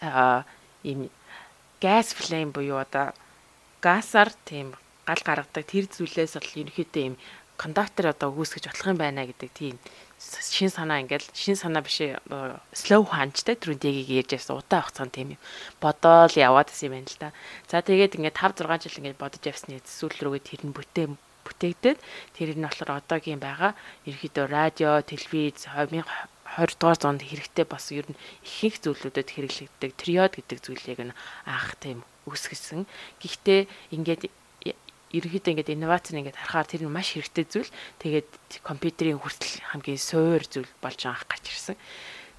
[0.00, 0.48] аа
[0.80, 1.12] ийм
[1.84, 3.12] газ флейм буюу одоо
[3.84, 4.72] газар тийм
[5.04, 7.16] гал гаргадаг тэр зүйлээс бол ерөнхийдөө ийм
[7.58, 9.76] кондуктор одоо үүсгэж болох юм байна гэдэг тийм
[10.18, 11.98] шин санаа ингээл шин санаа биш
[12.72, 15.40] slow ханчтай түрүүндийг ярьж байсан удаан хугацаанд тийм юм
[15.82, 17.28] бодоол яваад исэн юм байна л да.
[17.66, 21.06] За тэгээд ингээд 5 6 жил ингээд бодож явсны зүйл рүүгээ тэр нь бүтээ
[21.46, 21.98] бүтээгдээд
[22.36, 23.72] тэр нь болохоор одоогийн байгаа
[24.06, 26.04] ерөөдөө радио, телевиз 20
[26.78, 32.02] дугаар зуунд хэрэгтэй бас ер нь ихэнх зүйлүүдэд хэрэглэгддэг триод гэдэг зүйлийг нь анх тийм
[32.28, 32.84] үүсгэсэн.
[33.22, 33.60] Гэхдээ
[33.96, 34.22] ингээд
[35.12, 37.70] ерөнхийдөө ингээд инновац нь ингээд харахаар тэр нь маш хэрэгтэй зүйл.
[38.02, 38.28] Тэгээд
[38.60, 41.76] компьютерийн хүртэл хамгийн суур зүйл болж анх гарч ирсэн.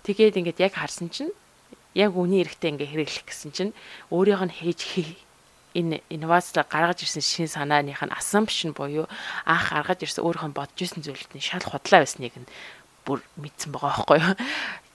[0.06, 1.34] Тэгээд ингээд яг харсан чинь
[1.98, 3.72] яг үний эрэхтэй ингээд хэрэглэх гэсэн чинь
[4.14, 4.82] өөрийнх нь хийж
[5.74, 9.06] энэ инновацлаа гаргаж ирсэн шин санааных нь assumption буюу
[9.46, 12.50] анх гаргаж ирсэн өөрийнх нь бодож ирсэн зүйлүүдний шал худлаа байсныг нь
[13.06, 14.36] бүр мэдсэн байгаа байхгүй юу.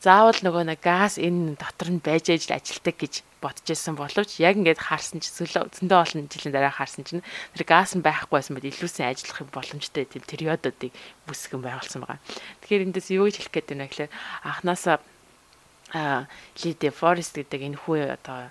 [0.03, 3.14] Заавал нөгөө нэг газ энэ дотор нь байж ээж ажилтдаг гэж
[3.45, 7.20] бодож ирсэн боловч яг ингээд харсан ч зөндөө олон жилийн дараа харсан чинь
[7.53, 10.97] тэр газ нь байхгүй байсан бол илүүсэн ажиллах боломжтой тийм периодуудыг
[11.28, 12.24] бүсгэн байгуулсан байгаа.
[12.64, 14.12] Тэгэхээр эндээс юу гэж хэлэх гээд байна гэхээр
[14.49, 14.97] анханасаа
[16.64, 18.49] Лиде Форест гэдэг энэ хүү одоо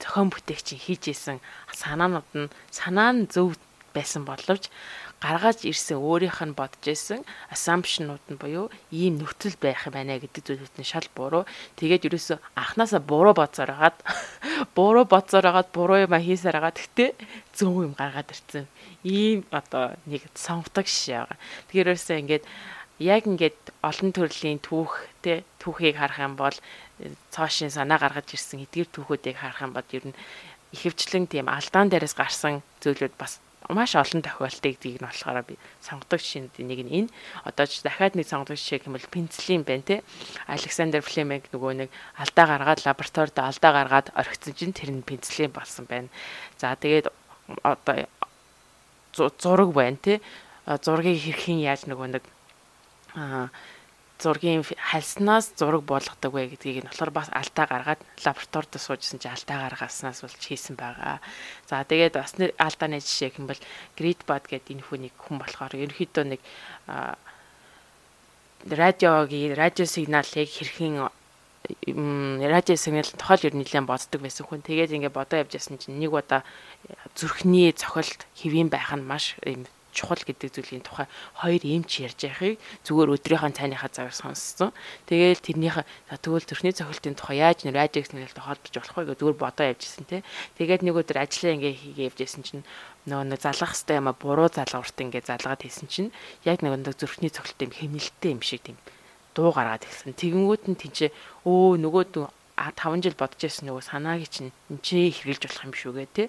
[0.00, 1.42] зохион бүтээгчийн хийж исэн
[1.74, 3.58] санаанууд нь санаа нь зөв
[3.92, 4.72] байсан боловч
[5.18, 10.42] гаргаж ирсэн өөрийнх нь бодож исэн assumption-ууд нь буюу ийм нөхцөл байх юм байна гэдэг
[10.46, 11.42] зүйлүүд нь шал буруу.
[11.74, 13.98] Тэгээд ерөөсө анханасаа буруу бодсоор хагаад
[14.78, 17.10] буруу бодсоор хагаад буруу юм хийсээр хагаад гэтээ
[17.50, 18.70] зөв юм гаргаад ирсэн.
[19.02, 21.38] Ийм одоо нэг сонгодог шишээ байгаа.
[21.66, 22.44] Тэгэхээр ерөөсө ингээд
[23.02, 26.54] яг ингээд олон төрлийн түүх те түүхийг харах юм бол
[27.30, 30.18] цоошин санаа гаргаж ирсэн эдгээр түүхүүдийг харах юм бол ер нь
[30.74, 36.20] ихэвчлэн тийм алдаан дээрээс гарсан зүйлүүд бас маш олон тохиолдолтой гэдгийг нь болохоор би сонгодог
[36.22, 37.10] жишээний нэг нь энэ.
[37.44, 39.96] Одоо ч дахиад нэг сонгодог жишээ хэмээл пенцилин байна те.
[40.46, 45.84] Александр Флеминг нөгөө нэг алдаа гаргаад лабораторид алдаа гаргаад орхисон чинь тэр нь пенцилин болсон
[45.84, 46.08] байна.
[46.56, 47.10] За тэгээд
[47.66, 48.06] одоо
[49.12, 50.20] зураг байна те.
[50.64, 52.24] Зургийг хэрхэн яаж нөгөө нэг
[53.16, 53.50] аа
[54.18, 59.70] зургийн хальснаас зураг болгодог вэ гэдгийг нь болохоор бас алдаа гаргаад лабораторид суужсэн чи алдаа
[59.70, 61.22] гаргаснаас болж хийсэн байгаа.
[61.70, 63.62] За тэгээд бас алдааны жишээ хэм бол
[63.94, 66.42] Gridbot гэдэг энэ хүнийг хүн болохоор ерөнхийдөө нэг
[68.66, 71.06] радиогийн радио сигналыг хэрхэн
[72.42, 74.66] радио сигнал тохиол ер нь нэлээд боддог байсан хүн.
[74.66, 76.42] Тэгээд ингээд бодоо явж ясна чинь нэг удаа
[77.14, 79.62] зүрхний цохилт хэвэн байх нь маш юм
[79.92, 81.06] чухал гэдэг зүйлийн тухай
[81.40, 84.70] хоёр эмч ярьж байхыг зүгээр өдрийнхөө цайныхаа цагаар сонссон.
[85.08, 85.84] Тэгээл тэрнийхээ
[86.20, 90.20] тэгвэл төрхний цохилтын тухай яаж нэр радиогснэлтэй холбож болох вэ гэж зүгээр бодоо явжсэн тий.
[90.60, 92.64] Тэгээд нэг өдөр ажлаа ингээ хийгээ явжсэн чинь
[93.08, 96.10] нөгөө нэг залгах хэвээр юм а буруу залгуурт ингээ залгаад хийсэн чинь
[96.44, 98.76] яг нэг өндөг зүрхний цохилтын хэмнэлттэй юм шиг тийм
[99.32, 100.12] дуу гаргаад ирсэн.
[100.12, 101.10] Тэгэнгүүт нь тийч
[101.48, 102.04] өө нөгөө
[102.58, 106.28] 5 жил бодож байсан нөгөө санааг чинь энэ чи хэрэгжилж болох юм шүү гэ тий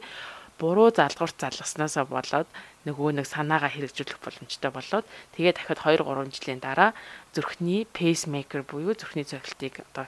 [0.60, 2.49] буруу залгуурт залгаснасаа болоод
[2.86, 6.91] нөгөө нэг санаагаа хэрэгжүүлэх боломжтой болоод тэгээ дахиад 2 3 жилийн дараа
[7.32, 10.05] зүрхний пейсмейкер буюу зүрхний цохилтыг одоо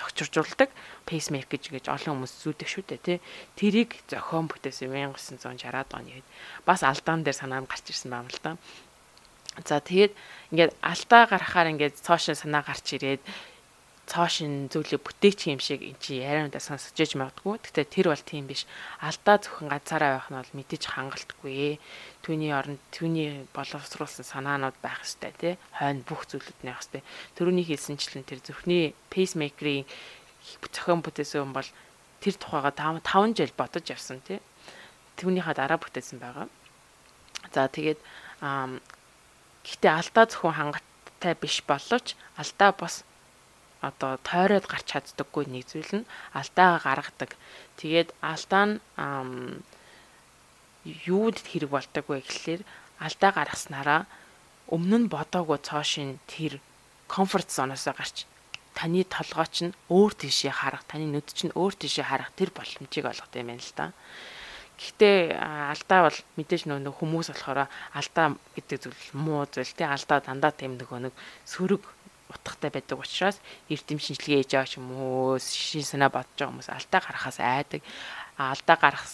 [0.00, 0.70] тохиржуулдаг
[1.06, 3.18] пейсмейкер гэж олон хүмүүс зүйдэг шүү дээ тий.
[3.54, 6.26] Тэрийг зохион бүтээсэн 1960-аад оны хэд
[6.66, 8.56] бас алдаан дээр санаа гарч ирсэн байна л да.
[9.68, 10.16] За тэгээд
[10.50, 13.22] ингээд алдаа гарахаар ингээд цоошин санаа гарч ирээд
[14.12, 17.64] цоошин зүйлийг бүтээгч юм шиг эн чи ярианудаа сонсож иж магадгүй.
[17.64, 18.68] Гэхдээ тэр бол тийм биш.
[19.00, 21.80] Алдаа зөвхөн ганцаараа байх нь бол мэдээж хангалтгүй.
[22.20, 25.54] Түүний оронд түүний боловсруулсан санаанууд байх ёстой тий.
[25.80, 27.00] Хойно бүх зүйлүүд нь байх ёстой.
[27.40, 29.88] Төрөний хэлсэнчлэн тэр зөвхний пейсмейкерийн
[30.60, 31.68] зохион бүтээсэн юм бол
[32.20, 34.44] тэр тухайга 5 5 жил бодож явсан тий.
[35.16, 36.52] Түүнийхээ дараа бүтээсэн байгаа.
[37.48, 38.00] За тэгээд
[39.64, 43.08] гэхдээ алдаа зөвхөн хангалттай биш боловч алдаа бас
[43.82, 46.08] одоо тойроод гарч чаддаггүй нэг зүйл нь
[46.38, 47.30] алдаагаа гаргадаг.
[47.78, 48.76] Тэгээд алдаа нь
[51.06, 52.62] юуд хэрэг болдог вэ гэхлээр
[53.02, 54.00] алдаа гаргаснараа
[54.74, 56.62] өмнө нь бодоогүй цоошин тэр
[57.10, 58.26] комфорт зоноос гарч
[58.74, 63.28] таны толгой чинь өөр тийшээ харах, таны нүд чинь өөр тийшээ харах тэр боломжийг олгох
[63.36, 63.92] юм байна л да.
[64.80, 68.26] Гэхдээ алдаа бол мэдээж нөгөө хүмүүс болохоор алдаа
[68.56, 71.14] гэдэг зүйл муу зүйл тий алдаа дандаа тийм нөгөө нэг
[71.46, 71.84] сөрөг
[72.32, 77.38] утгатай байдаг учраас эрдэм шинжилгээ хийж байгаа уу шин санаа бодож байгаа хүмүүс алдаа гарахаас
[77.38, 77.82] айдаг
[78.36, 79.04] алдаа гарах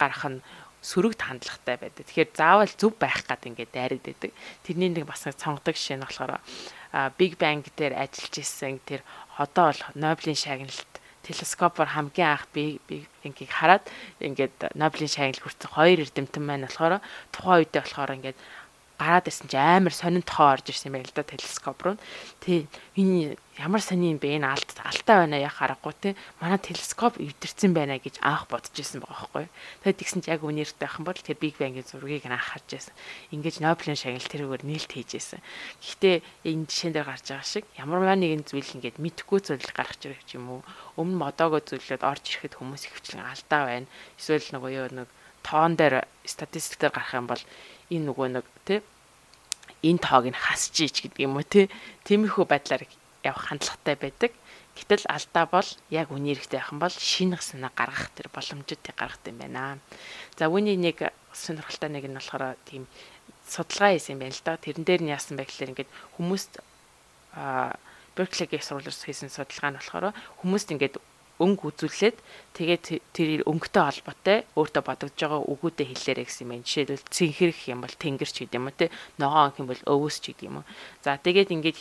[0.00, 0.40] гарах нь
[0.84, 2.04] сөрөг хандлагатай байдаг.
[2.04, 4.30] Тэгэхээр заавал зөв байх гад ингээд дайраад байдаг.
[4.68, 6.40] Тэрний нэг бас нэг цонгодог жишээ нь болохоор
[7.16, 9.00] Big Bang дээр ажиллаж исэн тэр
[9.40, 10.92] одоо бол Нобелийн шагналт
[11.24, 12.76] телескопоор хамгийн анх би
[13.24, 13.88] ингийг хараад
[14.20, 17.00] ингээд Нобелийн шагнал хүртсэн хоёр эрдэмтэн маань болохоор
[17.32, 18.38] тухайн үедээ болохоор ингээд
[18.98, 21.96] гараад ирсэн чи амар сонин тохоо орж ирсэн байл да телескоп руу.
[22.38, 26.10] Тэ энэ ямар сони юм бэ энэ алт алтаа байна яа харахгүй те.
[26.38, 29.46] Манай телескоп эвдэрсэн байна гэж анх бодож ирсэн байгаа байхгүй.
[29.82, 32.94] Тэгээд тэгсэн чи яг үнээртэй байх юм бол тэр Big Bang-ийн зургийг анх харж байсан.
[33.34, 35.40] Ингээд Нобелийн шагнал тэрүүгээр нээлт хийж байсан.
[35.82, 36.16] Гэхдээ
[36.46, 40.58] энэ жишээн дээр гарч байгаа шиг ямар нэгэн зүйл ингээд мэдхгүй зүйл гарч ирэх юм
[40.58, 40.60] уу?
[40.98, 43.90] Өмнө модоогоо зүйлээд орж ирэхэд хүмүүс ихвчлэн алдаа байна.
[44.18, 45.08] Эсвэл нөгөө юу нэг
[45.44, 47.42] тоон дээр статистик дээр гарах юм бол
[47.94, 48.80] энэ нөгөө нэг тий
[49.84, 51.70] энэ тоог нь хасчиж гэдэг юм уу тий
[52.08, 52.84] тиймэрхүү байдлаар
[53.24, 54.32] явах хандлагатай байдаг.
[54.74, 59.38] Гэтэл алдаа бол яг үний хэрэгтэй юм бол шинэ санаа гаргах тэр боломжуудыг гаргах юм
[59.38, 59.78] байна.
[60.34, 62.90] За үүний нэг сонирхолтой нэг нь болохоор тийм
[63.46, 64.58] судалгаа хийсэн юм байна л да.
[64.58, 66.52] Тэрэн дээр нь яасан бэ гэхээр ингээд хүмүүст
[67.38, 67.78] а
[68.18, 70.10] Berkeley-гийн сургуулиас хийсэн судалгаа нь болохоор
[70.42, 70.98] хүмүүст ингээд
[71.42, 72.16] өнгө үзүүлээд
[72.54, 76.62] тэгээд тэр өнгөтэй холбоотой өөртөө бодогдож байгаа үгүүдээ хэлээрэй гэсэн юм.
[76.62, 78.94] Жишээлбэл цэнхэр гэх юм бол тэнгэр ч гэдэг юм уу те.
[79.18, 80.68] Ногоон гэх юм бол өвөс ч гэдэг юм уу.
[81.02, 81.78] За тэгээд ингээд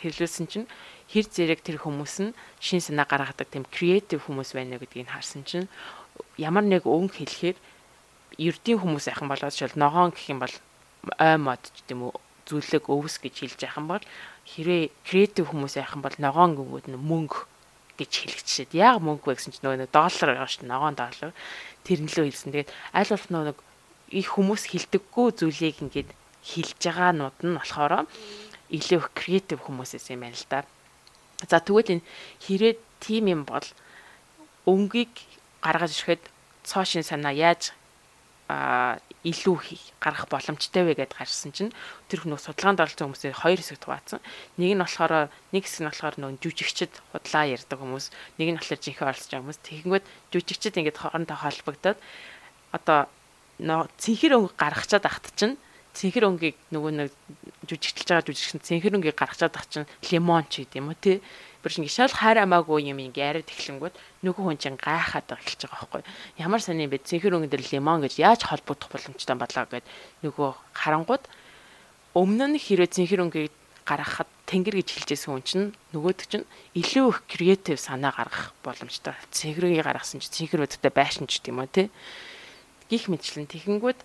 [0.00, 0.66] хэрэглүүлсэн чинь
[1.12, 2.32] хэр зэрэг тэр хүмүүс нь
[2.64, 5.68] шин санаа гаргадаг тийм креатив хүмүүс байна гэдгийг харсан чинь
[6.40, 7.56] ямар нэг өнгө хэлэхээр
[8.40, 10.54] ердийн хүмүүс айхан болоод жишээл ногоон гэх юм бол
[11.20, 12.16] ой мод гэдэг юм уу
[12.48, 14.04] зүйлэг өвс гэж хэлж яхан бол
[14.48, 17.44] хэрэг креатив хүмүүс айхан бол ногоон гүнгүүд нь мөнгө
[17.98, 21.30] гэж хэлэгчээд яг мөнгө вэ гэсэн чинь нөгөө доллар байгаа шүү дээ ногоон доллар
[21.86, 22.50] тэр нь лөө хэлсэн.
[22.52, 23.54] Тэгээд аль болох нөгөө
[24.18, 26.10] их хүмүүс хилдэггүй зүйлийг ингээд
[26.42, 28.06] хилж байгаанууд нь болохоор
[28.74, 30.66] илүү креатив хүмүүсээс юм байна л да.
[31.46, 32.06] За тэгвэл энэ
[32.44, 33.66] хэрэг тим юм бол
[34.66, 35.12] өнгийг
[35.62, 36.22] гаргаж ирэхэд
[36.64, 37.72] цоошин санаа яаж
[39.24, 39.56] илүү
[40.00, 41.72] гарах боломжтой вэ гэдээ гарсан чинь
[42.12, 44.20] тэр хүмүүс судалгаанд оролцсон хүмүүсээ хоёр хэсэгт хуваацсан.
[44.60, 48.80] Нэг нь болохоор нэг хэсэг нь болохоор нөө жүжигчд худлаа ярьдаг хүмүүс, нэг нь болохоор
[48.84, 49.60] жинхэнэ оролцож байгаа хүмүүс.
[49.64, 51.98] Тэгэнгүүт жүжигчд ингээд хоорондоо холбогдоод
[52.76, 53.00] одоо
[53.58, 55.56] цэнхэр өнгө гаргачаад ахт чинь
[55.94, 57.10] цэнхэр өнгийг нөгөө нэг
[57.70, 61.12] жүжигчилж байгаа жүжигчин цэнхэр өнгийг гаргачаад ах чинь лимон ч гэдэм үү те
[61.62, 63.94] бүр шинэ шал хайр амаагүй юм ингэ яриад эхлэнгүүт
[64.24, 66.02] нөгөө хүн чинь гайхаад эхэлж байгаа байхгүй.
[66.40, 67.04] Ямар сони юм бэ?
[67.04, 69.84] Цэнхэр өнгө дээр лимон гэж яаж холбогдох боломжтой болоо гэд
[70.24, 71.24] нөгөө харангууд
[72.16, 73.52] өмнө нь хэрэг цэнхэр өнгийг
[73.84, 79.12] гаргахад тэнгэр гэж хэлжсэн хүн чинь нөгөөд чинь илүү их креатив санаа гаргах боломжтой.
[79.28, 81.84] Цэнхрийг гаргасан чинь цэнхэр өдөртөө байшин ч гэдэм үү те.
[82.88, 84.00] Гих мэтчлэн тэгэнгүүт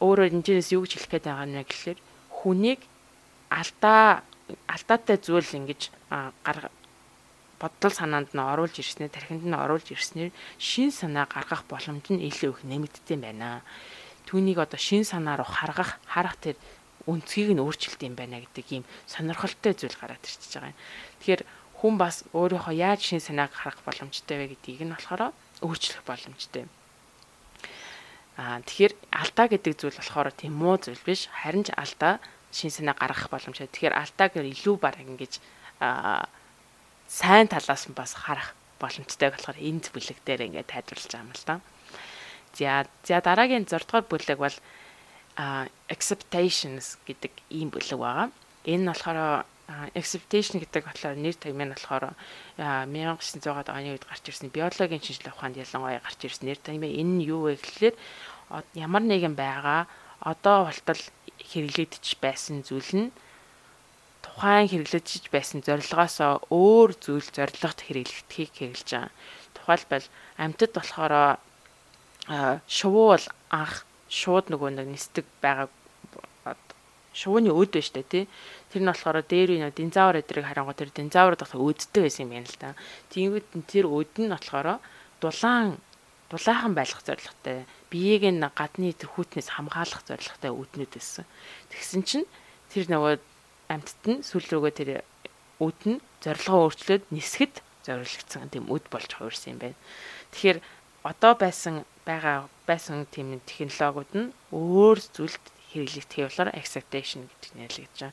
[0.00, 1.98] өөрөөр энэс юу гэж хэлэх гээд байгаа нь гэхэлэр
[2.32, 2.80] хүнийг
[3.52, 4.24] алдаа
[4.68, 5.92] алдаатай зүйл ингэж
[6.44, 6.68] гарга
[7.60, 12.50] бодол санаанд нь оруулж ирснээр тархинд нь оруулж ирснээр шин санаа гаргах боломж нь илүү
[12.52, 13.62] их нэмэгдсэн байна.
[14.26, 16.56] Түүнийг одоо шин санаа руу харгах харах тэр
[17.06, 20.80] үнцгийг нь өөрчилд юм байна гэдэг ийм сонирхолтой зүйл гараад ирчихэж байгаа юм.
[21.20, 21.42] Тэгэхээр
[21.78, 26.64] хүн бас өөрийнхөө яаж шин санааг харах боломжтой вэ гэдгийг нь болохоор өөрчлөх боломжтой.
[28.40, 32.96] Аа тэгэхээр алдаа гэдэг зүйл болохоор тийм муу зүйл биш харин ч алдаа шин санаа
[32.96, 33.68] гаргах боломжтой.
[33.68, 35.38] Тэгэхээр алдааг илүү баг ингэж
[37.08, 41.44] сайн талаас нь бас харах боломжтой болохоор энд бүлэг дээр ингээд тайлбарлаж байгаа юм л
[41.46, 41.56] да.
[42.54, 44.56] За за дараагийн 6 дугаар бүлэг бол
[45.90, 48.28] acceptations гэдэг ийм бүлэг байгаа.
[48.64, 49.44] Энэ нь болохоор
[49.96, 52.14] acceptation гэдэг болохоор нэр нь болохоор
[52.58, 56.92] 1900-аад оны үед гарч ирсэн биологийн шинжилгээ ухаанд ялангуяа гарч ирсэн нэр томьёо.
[56.92, 57.96] Энэ нь юу вэ гэхлээр
[58.76, 59.88] ямар нэгэн байгаа
[60.20, 61.02] одоо болтол
[61.50, 63.08] хэрэглэгдэж байсан зүйл нь
[64.34, 66.18] тухайн хэрэглэгдэж байсан зорилгоос
[66.50, 69.14] өөр зүйл зорилгот хэрэглэгдэхийг хэрэглэж байгаа.
[69.54, 70.06] Тухайлбал
[70.42, 71.38] амьтад болохоор
[72.66, 75.70] шувуу бол анх шууд нөгөө нэг нисдэг байгаа
[77.14, 78.26] шувууны өд байж та тий.
[78.74, 82.50] Тэр нь болохоор дээр нь динзавр эдрийг харангуй тэр динзавр дахь өдтэй байсан юм байна
[82.50, 82.74] л да.
[83.14, 84.82] Тиймүүд тэр өд нь болохоор
[85.22, 85.78] дулаан
[86.26, 91.24] дулаахан байлгах зорилготой биеийг нь гадны тэр хүүтнээс хамгаалах зорилготой үүднүүд байсан.
[91.70, 92.26] Тэгсэн чинь
[92.74, 93.22] тэр нөгөө
[93.74, 94.90] амьтд нь сүүл рүүгээ тэр
[95.58, 97.54] үүд нь зорилгоо өөрчлөөд нисгэд
[97.84, 99.78] зориулагдсан тийм үд болж хувирсан юм байна.
[100.32, 100.58] Тэгэхээр
[101.04, 101.74] одоо байсан
[102.08, 105.44] байгаа байсан тийм технологиуд нь өөр зүйлд
[105.74, 108.12] хэрэглэгдэх болохоор acceptation гэдэг ялгаж байгаа.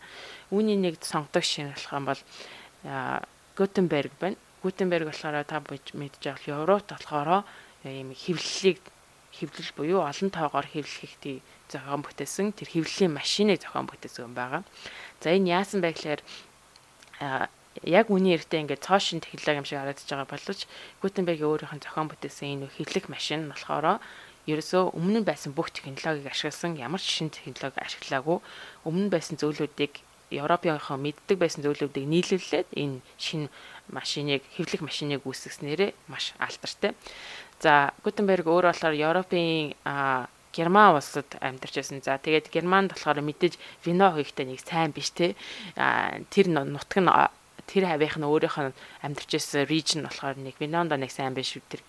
[0.51, 2.22] Үүний нэг сонгодог шин болох юм бол
[3.55, 4.38] Гутенберг байна.
[4.64, 7.45] Гутенберг болохоор та мэдж байгаа Европт болохоор
[7.86, 8.82] ийм хэвлэлийг
[9.32, 11.39] хэвлэл буюу олон тоогоор хэвлэх тий
[11.72, 14.64] зохион бүтээсэн тэр хэвлэлийн машиныг зохион бүтээсэн байгаа.
[15.22, 16.22] За энэ яасан бэ гэхээр
[17.86, 20.61] яг үний эртээ ингээд цоошин технологи юм шиг харагдаж байгаа боловч
[21.01, 24.01] Гутенбергийн өөрийнх нь зохион бүтээсэн энэ хэвлэх машин болохоор
[24.49, 28.38] ерөөсөө өмнө нь байсан бүх технологиг ашигласан ямар ч шинэ технологи ашиглаагүй
[28.89, 30.01] өмнө нь байсан зөвлөдүүдийг
[30.32, 33.51] Европынхоо мэддэг байсан зөвлөдүүдийг нийлүүлээд энэ шинэ
[33.91, 36.95] машиныг хэвлэх машиныг үүсгэснээрээ маш алдартай.
[37.59, 39.76] За Гутенберг өөр болохоор Европын
[40.54, 42.02] Герман улсад амьдарч байсан.
[42.04, 45.36] За тэгээд Германд болохоор мэдээж вино хийхдээ нэг сайн биш те.
[45.76, 47.12] Тэр нутаг нь
[47.72, 51.82] тэр хавийнх нь өөрийнх нь амьдарч байсан region болохоор нэг винондо нэг сайн биш тэр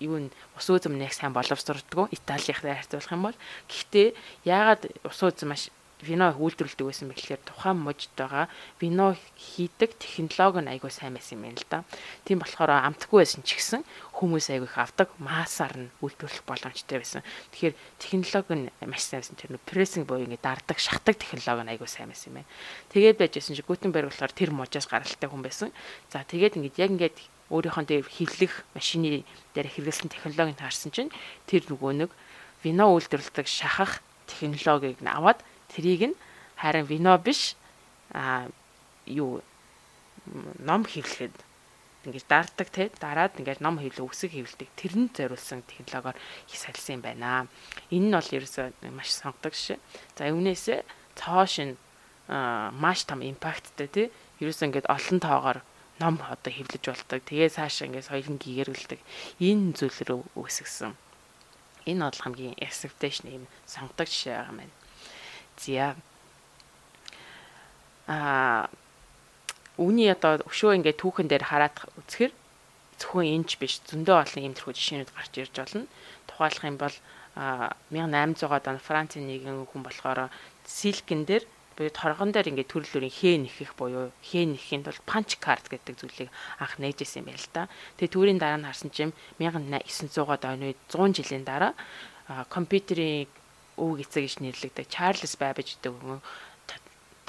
[0.00, 3.38] юу н ус үзэм нэг сайн боловсрдгоо Италийнхтай харьцуулах юм бол
[3.68, 4.08] гэхдээ
[4.48, 5.68] яагаад ус үзэм маш
[6.02, 8.48] вино үйлдвэрлэдэг байсан бэ гэхээр тухайн мужид байгаа
[8.80, 11.78] вино хийдэг технологи нь айгүй сайн байсан юм байна л да.
[12.24, 13.84] Тийм болохоор амтгүй байсан ч гэсэн
[14.16, 17.22] хүмүүс айгүй их авдаг массаар нь үйлдвэрлэх боломжтой байсан.
[17.52, 19.36] Тэгэхээр технологи нь маш сайн байсан.
[19.36, 22.50] Тэр нь прессинг буюу ингэ дарддаг, шахдаг технологи нь айгүй сайн байсан юм байна.
[22.92, 25.68] Тэгээд байжсэн чи Гутенберг болохоор тэр мужаас гаралтай хүн байсан.
[26.08, 27.08] За тэгээд ингэ яг ингэ
[27.50, 29.26] өөрийнхөө дээр хөвлөх машины
[29.58, 31.10] дээр хэрэглэсэн технологиг таарсан чинь
[31.50, 32.10] тэр нөгөө нэг
[32.62, 33.98] вино үйлдвэрлэдэг шахах
[34.30, 35.42] технологиг аваад
[35.72, 36.16] Тэрийг нь
[36.56, 37.56] харин вино биш
[38.12, 38.48] а
[39.06, 39.42] юу
[40.58, 41.34] ном хевлэхэд
[42.04, 46.16] ингэж даардаг те дараад ингэж ном хевлэх үсэг хевлдэг тэрэн зориулсан технологиор
[46.48, 47.46] их салсан юм байна.
[47.92, 49.78] Энэ нь бол ерөөсөө маш сонгодог шээ.
[50.16, 50.80] За үүнээсээ
[51.20, 51.76] цоош нь
[52.80, 54.06] маш том импакттай тий
[54.40, 55.58] ерөөсөө ингэж олон тоогоор
[56.00, 57.20] ном одоо хевлэж болдог.
[57.20, 59.00] Тэгээ цаашаа ингэ соёлын гэгэргэлдэг.
[59.44, 60.96] Энэ зүйл рүү үүсгэсэн.
[61.84, 64.79] Энэ бол хамгийн acceptation юм сонгодог жишээ байгаа юм байна.
[65.60, 65.94] Зя.
[68.08, 68.68] Аа
[69.80, 72.32] үүний одоо өшөө ингээд түүхэн дээр хараад үзэхэр
[73.00, 75.88] зөвхөн энэч биш зөндөө олон юм тэрхүү жишээнүүд гарч ирж болно.
[76.28, 76.96] Тухайлах юм бол
[77.36, 80.28] 1800-аад он Францын нэгэн хүн болохоор
[80.68, 81.44] силкэн дээр
[81.80, 86.28] буюу торгон дээр ингээд төрлөөрийн хээ нэхэх буюу хээ нэхэнд бол punch card гэдэг зүйлийг
[86.60, 87.62] анх нээжсэн юм байна л да.
[87.96, 91.72] Тэгээ түүрийн дараа нь харсан чим 1900-аад оны 100 жилийн дараа
[92.52, 93.32] компьютерийн
[93.80, 96.20] өвөг эцэг гэж нэрлэгдэг Чарльз Babbage гэдэг хүн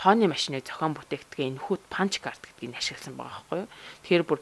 [0.02, 3.70] тооны машиныг зохион бүтээгдэхээ энэ хүүд punch card гэдгийг ашигласан байгаа байхгүй юу.
[4.02, 4.40] Тэгэхээр бүр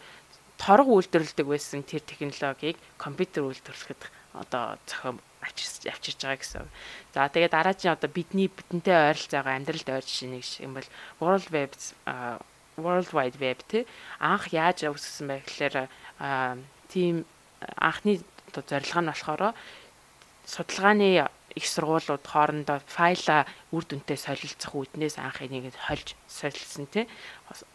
[0.55, 4.01] торго үйлдвэрлэдэг байсан тэр технологиг компьютер үйлдвэрлэхэд
[4.39, 6.67] одоо зохион авчирч авчирч байгаа гэсэн.
[7.11, 10.87] За тэгээд дараагийн одоо бидний бидэнтэй ойролцоогоо амьдралд ойр жишээ нэг юм бол
[11.19, 11.71] World Web
[12.79, 13.83] World Wide Web тий
[14.23, 15.75] анх яаж үүсгэсэн бэ гэхээр
[16.87, 17.27] тийм
[17.75, 18.23] анхны
[18.55, 19.43] зорилго нь болохоор
[20.47, 27.05] судалгааны их сургуулиуд хоорондоо файла үр дүнтэй солилцох үүднээс анх энийг хольж солилцсон тий.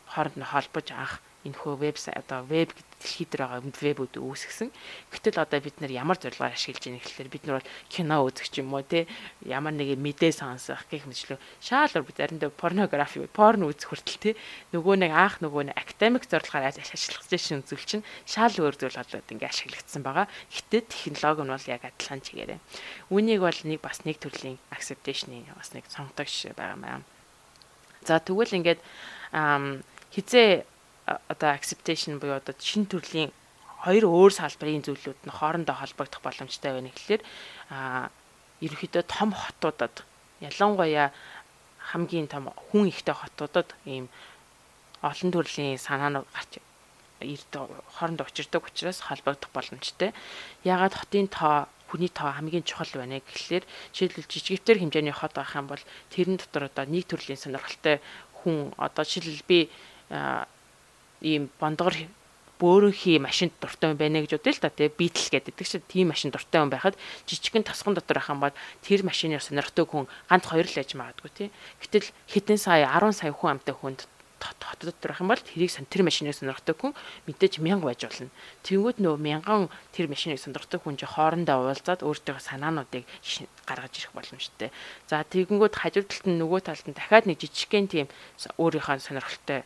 [0.07, 2.73] Хооронд нь холбож анх энэхүү вебсайт одоо веб
[3.05, 4.73] дэлхий дээр байгаа вебүүд үүсгэсэн.
[5.13, 8.73] Гэтэл одоо бид нар ямар зорилгоор ашиглаж байгаа гэхэлэр бид нар бол кино үзэх юм
[8.73, 9.05] уу те
[9.45, 14.31] ямар нэг мэдээ сонсох гэх мэтлээ шаалар бид заримдаа порнографи порн үзэх хүртэл те
[14.73, 19.29] нөгөө нэг анх нөгөө нэг академик зорилгоор ашиглах зэшин зүйл чинь шаал өөр зүйл болоод
[19.29, 20.27] ингээ ашиглагдсан байгаа.
[20.49, 22.61] Гэтэ технологи нь бол яг адилхан чигээрээ.
[23.13, 27.05] Үүнийг бол нэг бас нэг төрлийн acceptation-ийн бас нэг сонгодог жишээ байгаа юм.
[28.05, 28.81] За тэгвэл ингээд
[30.13, 30.65] хизээ
[31.07, 33.31] одоо acceptation буюу одоо шин төрлийн
[33.85, 37.23] хоёр өөр салбарын зүйлүүд нь хоорондоо холбогдох боломжтой байна гэхэлэр
[37.71, 38.09] а
[38.65, 40.05] ерөнхийдөө том хотуудад
[40.41, 41.13] ялангуяа
[41.93, 44.09] хамгийн том хүн ихтэй хотуудад ийм
[45.05, 46.65] олон төрлийн санаанууд гарч
[47.21, 47.53] эрд
[47.97, 50.13] хоорондоо учирдаг учраас холбогдох боломжтой.
[50.65, 55.69] Ягаад хотын тоо хүний тоо хамгийн чухал байна гэхлээр жишээлбэл жижигтэр хэмжээний хот байх юм
[55.69, 58.01] бол тэрэн дотор одоо нэг төрлийн сонирхолтой
[58.41, 59.59] хүн одоо жишээлбэл би
[61.25, 61.97] ийм бондгор
[62.61, 66.31] бөөрөнхий машинд дуртай хүн байна гэж бодъё л та тий Beetle гэдэг чинь тийм машин
[66.31, 66.95] дуртай хүн байхад
[67.27, 68.55] жижигхэн тосгон дотор ахын бол
[68.85, 71.49] тэр машинаар сонирхдаг хүн ганц хоёр л яж магадгүй тий
[71.83, 74.07] гэтэл хэдэн сая 10 сая хүн амтай хүнд
[74.45, 76.93] хот дотор ах юм бол тэрийг тэр машиныг сонирхдаг хүн
[77.27, 78.29] мэдээж мянга байж болно.
[78.63, 83.09] Тэнгүүд нөө мянган тэр машиныг сонирхдаг хүн чи хоорондоо уулзаад өөртөө санаануудыг
[83.65, 84.69] гаргаж ирэх боломжтой.
[85.09, 88.07] За тэгэнгүүт хажуу талд нь нөгөө талд нь дахиад нэг жижигхэн тийм
[88.61, 89.65] өөрийнхөө сонирхолтой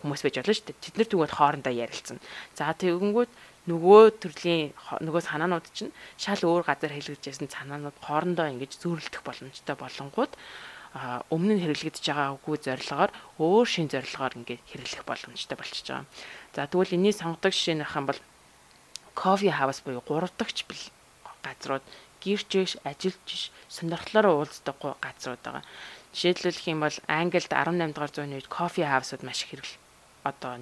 [0.00, 0.82] хүмүүс байж болно шүү дээ.
[0.84, 2.18] Тэд нар тэгвэл хоорондоо ярилцсан.
[2.56, 3.32] За тэгэнгүүт
[3.70, 4.72] нөгөө төрлийн
[5.04, 10.32] нөгөө санаанууд чинь шал өөр газар хэлгэж ясан санаанууд хоорондоо ингэж зөөрлөх боломжтой болонгууд
[11.30, 16.06] өмнө нь хэрэглэгдэж байгаа үгүй зорилгоор өөр шин зорилгоор ингээд хэрэглэх боломжтой болчихж байгаа.
[16.56, 18.20] За тэгвэл энэний сонгодог жишээ нь хам бол
[19.14, 20.66] кофе хаус буюу гуравдагч
[21.46, 21.84] газрууд
[22.20, 25.64] гэрч биш, ажилч биш, сонирхлоор уулздаг газрууд байгаа.
[26.10, 29.79] Жишээлбэл юм бол Англид 18 дугаар зууны үед кофе хаусууд маш их хэрэгл
[30.24, 30.56] одоо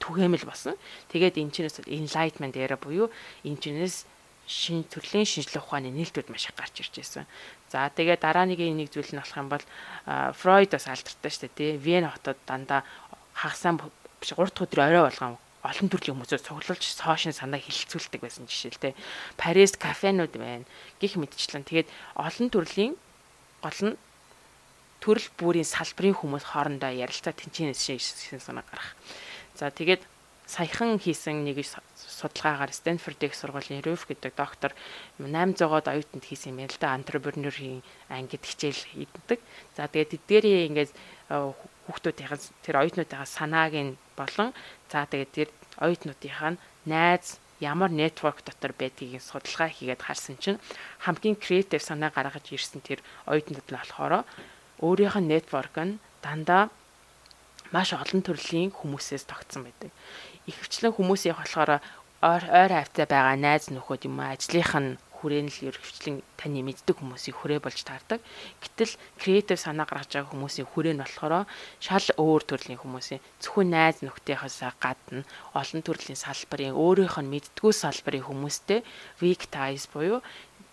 [0.00, 0.76] түгээмэл болсон.
[1.08, 3.08] Тэгээд энэ чинээс enlightenment era буюу
[3.44, 4.04] энэ чинээс
[4.44, 7.24] шин төрлийн шинжлэх ухааны нээлтүүд маш их гарч ирж байсан.
[7.72, 9.64] За тэгээд дараа нэг нэг зүйл нь болох юм бол
[10.36, 11.70] Фройд бас алдартай шүү дээ тий.
[11.80, 12.84] Вен хотод дандаа
[13.32, 13.80] хагасаа
[14.20, 18.72] биш 3 дахь өдөр орой болгон олон төрлийн хүмүүсээс цуглуулж соошин санаа хилцүүлдэг байсан жишээ
[18.76, 18.92] л тий.
[19.40, 20.68] Парис кафенууд байна.
[21.00, 21.88] Гэх мэтчлэн тэгээд
[22.20, 22.92] олон төрлийн
[23.64, 23.96] гол нь
[25.04, 28.96] төрөл бүрийн салбарын хүмүүс хоорондоо ярилцаа тэнцэнээс шин санаа гарах.
[29.52, 30.00] За тэгээд
[30.48, 31.60] саяхан хийсэн нэг
[31.92, 34.72] судалгаагаар Стэнфорд их сургуулийн Рюф гэдэг доктор
[35.20, 39.40] 800-аад оюутанд хийсэн юм байна л да антрепренерийн ангид хичээл хийдэг.
[39.76, 40.92] За тэгээд эдгээрийн ингээд
[41.28, 44.56] хүүхдүүдийн тэр оюутнуудынхаа санааг нь болон
[44.88, 45.48] за тэгээд тэр
[45.84, 46.56] оюутнуудынхаа
[46.88, 50.60] найз ямар нэтворк дотор байдгийг судалгаа хийгээд харсан чинь
[51.04, 54.24] хамгийн креатив санаа гаргаж ирсэн тэр оюутнууд нь болохоор
[54.80, 56.72] өөрийнх нь нэтворк нь дандаа
[57.74, 59.90] маш олон төрлийн хүмүүсээс тогтсон байдаг
[60.46, 61.80] ихэвчлэн хүмүүсийн болохоор
[62.24, 67.36] ойр хавцаа байгаа найз нөхөд юм ажлынх нь хүрээ нь л ерөвчлэн таны мэддэг хүмүүсийг
[67.40, 68.20] хүрээ болж таардаг.
[68.60, 71.48] Гэтэл креатив санаа гаргаж байгаа хүмүүсийн хүрээ нь болохоор
[71.80, 75.24] шал өөр төрлийн хүмүүсийн зөвхөн найз нөхдийнхөөсөө гадна
[75.56, 78.80] олон төрлийн салбарын өөрийнх нь мэддгүү салбарын хүмүүстэй
[79.24, 80.20] weak ties буюу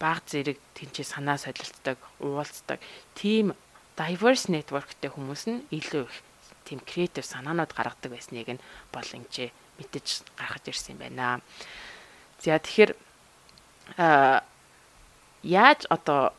[0.03, 2.83] баг зэрэг тэнцээ санаа солилцдог, уулздаг.
[3.15, 3.55] Тим
[4.01, 6.15] diverse networkтэй хүмүүс нь илүү их
[6.65, 10.07] тийм креатив санаанууд гаргадаг байсныг нь боломжээ мэдэж
[10.39, 11.41] гаргаж ирсэн юм байна.
[12.41, 12.91] За тэгэхээр
[13.97, 14.41] а
[15.43, 16.33] яаж одоо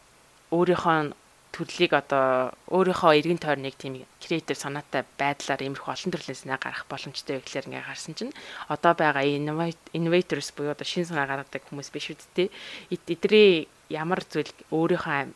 [0.50, 1.14] өөрийнхөө
[1.52, 7.44] төрлийг одоо өөрийнхөө эргэн тойрныг тийм креатив санаатай байдлаар иймэрхүү олон төрлийн санаа гаргах боломжтой
[7.44, 8.32] гэхлээр ингээ харсан чинь
[8.72, 9.22] одоо байгаа
[9.92, 12.48] innovators буюу одоо шин санаа гаргадаг хүмүүс биш үсттэй
[12.88, 15.28] эдний ямар зүйл өөрийнхөө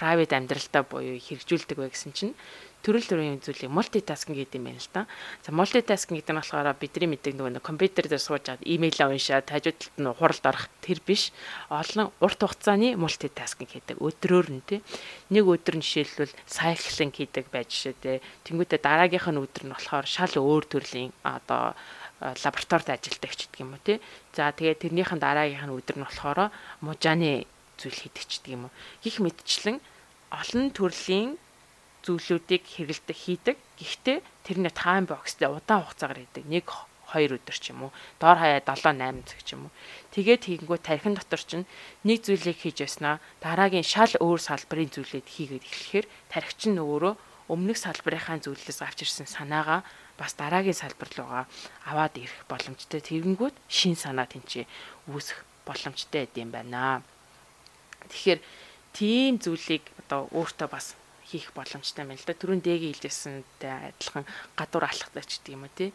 [0.00, 2.34] private амьдралтаа буюу хэрэгжүүлдэг вэ гэсэн чинь
[2.80, 5.04] төрөл төрлийн зүйлийг мультитаскинг гэдэг юм байна л да.
[5.44, 9.76] За мультитаскинг гэдэг нь болохоор бидний мэддэг нөгөө компьютер дээр сууж аваад имэйл уншаад хажуу
[9.76, 11.28] талд нь хуралд орох тэр биш.
[11.68, 14.80] Олон урт хугацааны мультитаскинг гэдэг өдрөөр нь тий.
[15.28, 18.16] Нэг өдөр нь жишээлбэл сайклинг хийдэг байж шээ тий.
[18.48, 21.76] Тэнгүүтээ дараагийнх нь өдөр нь болохоор шал өөр төрлийн одоо
[22.20, 24.00] лабораторид ажилладаг ч гэдэг юм уу тий.
[24.32, 26.48] За тэгээд тэрнийхэн дараагийнх нь өдөр нь болохоор
[26.80, 27.44] мужааны
[27.76, 28.76] зүйл хийдэг ч гэдэг юм уу.
[29.04, 29.80] Гих мэдчлэн
[30.30, 31.36] олон төрлийн
[32.06, 33.56] зүйлүүдийг хэрэгэлдэг хийдэг.
[33.76, 36.44] Гэхдээ тэрний тайм бокстэй удаан хугацаагаар хийдэг.
[36.48, 36.66] Нэг
[37.10, 37.92] 2 өдөр ч юм уу.
[38.22, 39.74] Доор хаяа 7 8 цаг ч юм уу.
[40.14, 41.66] Тэгээд хийнгүү тархин дотор чинь
[42.06, 47.14] нэг зүйлийг хийж яснаа дараагийн шал өөр салбарын зүйлээд хийгээд эхлэхээр тархич нь өөрөө
[47.50, 49.82] өмнөх салбарынхаа зүйлээс авч ирсэн санаагаа
[50.14, 51.44] бас дараагийн салбар руугаа
[51.90, 53.02] аваад ирэх боломжтой.
[53.02, 54.64] Тэгэнгүүт шин санаа тэнцээ
[55.10, 57.02] үүсэх боломжтой гэдэм байна.
[58.06, 58.38] Тэгэхээр
[58.96, 60.96] тийм зүйлийг одоо өөртөө бас
[61.30, 62.34] хийх боломжтой юм л да.
[62.34, 64.26] Түрүүн дэгийн хэлжсэнтэй адилхан
[64.58, 65.90] гадуур алхдаг ч гэдэг юм уу тий.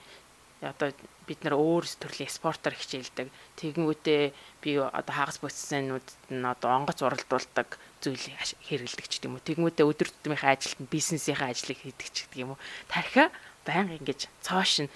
[0.64, 0.96] Одоо
[1.28, 3.28] бид нар өөр төрлийн спортоор хичээлдэг.
[3.60, 4.24] Тэгэнгүүтээ
[4.64, 9.44] би одоо хагас бүтсэнүүд нь одоо онгоц уралдуулдаг зүйлийг хэрэгэлдэг ч гэдэг юм уу.
[9.44, 12.64] Тэгэнгүүтээ өдөр тутмынхаа ажилд бизнесийнхээ ажлыг хийдэг ч гэдэг юм уу.
[12.88, 13.28] Тархиа
[13.68, 14.94] байнга ингэж цоош нь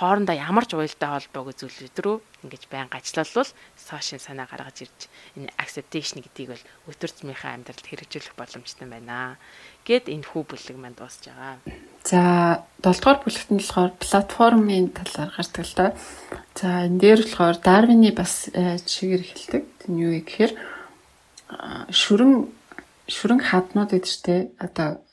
[0.00, 2.16] хоорондоо ямар ч уялдаа холбоогүй зүйлүүд рүү
[2.48, 8.32] ингэж байнга ажиллавал сошин санаа гаргаж ирж энэ acceptation гэдгийг бол өдөр тутмынхаа амьдралд хэрэгжүүлэх
[8.32, 9.36] боломжтой байна.
[9.84, 11.60] Гэт энэ хүү бүлэг манд дуусж байгаа.
[12.08, 15.86] За 7 дугаар бүлэгт нь болохоор платформын талаар гардаг л да.
[16.56, 19.62] За энэ дээр болохоор Дарвины бас жишгээр эхэлдэг.
[19.84, 20.52] Тэр юу гэхээр
[21.92, 22.48] шүрэн
[23.04, 25.04] шүрэн хаднууд гэдэг чтэй одоо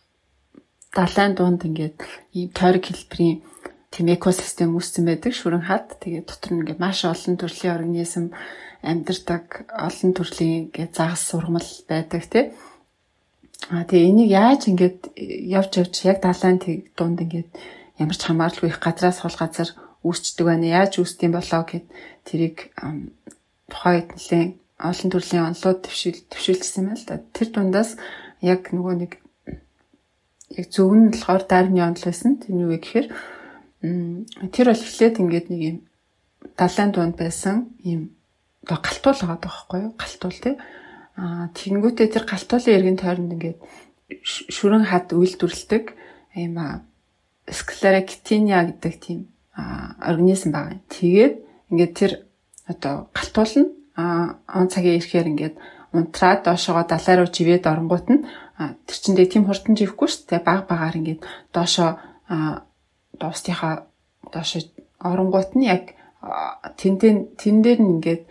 [0.95, 1.99] далайн дунд ингээд
[2.37, 3.43] ийм тойрог хэлбэрийн
[3.97, 5.97] тийм экосистем үүссэн байдаг шүрэн хад.
[5.97, 8.29] Тэгээд дотор нь ингээд маш олон төрлийн организм
[8.85, 12.53] амьдардаг, олон төрлийн ингээд загас сургамал байдаг тий.
[13.73, 15.17] А тэгээ энийг яаж ингээд
[15.49, 17.49] явж явж яг далайн тэг дунд ингээд
[17.97, 19.73] ямар ч хамааралгүй их газраас хол газар
[20.05, 20.85] үүсчдэг байна.
[20.85, 21.89] Яаж үүсдэм болоо гэд
[22.21, 22.69] тэрийг
[23.65, 24.45] тухайн хэднэлэн
[24.77, 27.17] олон төрлийн онлоод төвшил төвшүүлсэн юм л да.
[27.33, 27.97] Тэр дундаас
[28.45, 29.11] яг нөгөө нэг
[30.53, 32.37] яг зөв нь болохоор дарны онл байсан.
[32.37, 33.09] Тэр юу гэхээр
[33.81, 35.77] Тэр бол эхлээд ингээд нэг юм
[36.57, 38.17] далайн дунд байсан юм
[38.65, 39.93] одоо галтуул байгаа байхгүй юу?
[39.93, 40.55] Галтуул тий.
[41.17, 43.59] Аа тэгэнгүүтээ тэр галтуулын эргэн тойронд ингээд
[44.25, 45.83] шүрэн хад үйлдвэрлэдэг
[46.41, 46.81] юм аа
[47.45, 49.19] склеректиния гэдэг тийм
[49.55, 50.81] организм байгаа.
[50.89, 51.33] Тэгээд
[51.69, 52.11] ингээд тэр
[52.65, 55.55] одоо галтуул нь он цагийн ирэхээр ингээд
[55.93, 58.25] унтраад доошоо далай руу живээд оронгууд нь
[58.57, 60.41] тэр чинь тэгээ тийм хурдан живэхгүй шүү дээ.
[60.45, 61.21] Баг багаар ингээд
[61.53, 62.01] доошоо
[63.21, 63.85] дуустынхаа
[64.33, 64.61] доошоо
[64.99, 65.93] оронгууд нь яг
[66.79, 68.23] тэндэн тэн дээр нь ингээд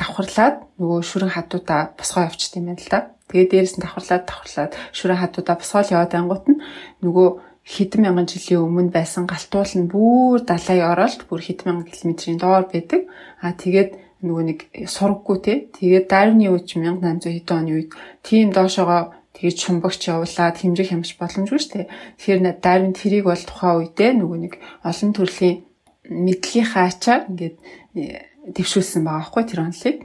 [0.00, 3.00] давхарлаад нөгөө шүрэн хатуудаа босгоо явчихд юм байна л да.
[3.28, 6.62] Тэгээ дээрээс нь давхарлаад давхарлаад шүрэн хатуудаа босгоол яваад ангууд нь
[7.04, 7.28] нөгөө
[7.66, 12.64] хэдэн мянган жилийн өмнө байсан галтуул нь бүр далай оролт бүр хэдэн мянган километрийн доор
[12.70, 13.00] байдаг.
[13.42, 13.90] Аа тэгээд
[14.22, 15.52] нөгөө нэг сургаггүй те.
[15.74, 17.90] Тэгээд дайрны үед 1800 хэдэн оны үед
[18.22, 21.92] тийм доошоогоо тэгээд шумбагч явуулаад хэмжих хямж боломжгүй шүү дээ.
[22.16, 25.56] Тэгэхээр дайрын тэрийг бол тухайн үедээ нөгөө нэг олон төрлийн
[26.08, 27.56] мэдлэгийн хаачаар ингээд
[28.56, 29.96] дэвшүүлсэн байгаа байхгүй тэр онлыг.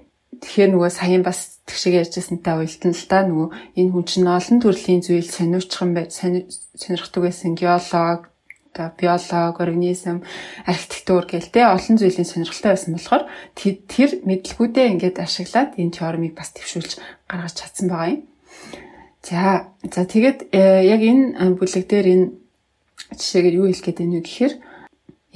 [0.42, 5.02] Тэгэхээр нөгөө саяхан бас тэгшиг ярьжсантай уялдан л та нөгөө энэ хүн чинь олон төрлийн
[5.06, 8.32] зүйл сониучхан бай сонирхдаг байсан геолог
[8.74, 10.24] одоо биолог, организм,
[10.66, 13.24] архитектур гэл те олон зүйлийн сонирхолтой байсан болохоор
[13.54, 16.92] тэр мэдлгүүдээ ингээд ашиглаад энэ теоремыг бас төвшүүлж
[17.28, 18.31] гаргаж чадсан байгаа юм.
[19.22, 22.28] За за тэгээд э, яг энэ бүлэг дээр энэ
[23.14, 24.54] жишээгээр юу хэлэх гээд байна вэ гэхээр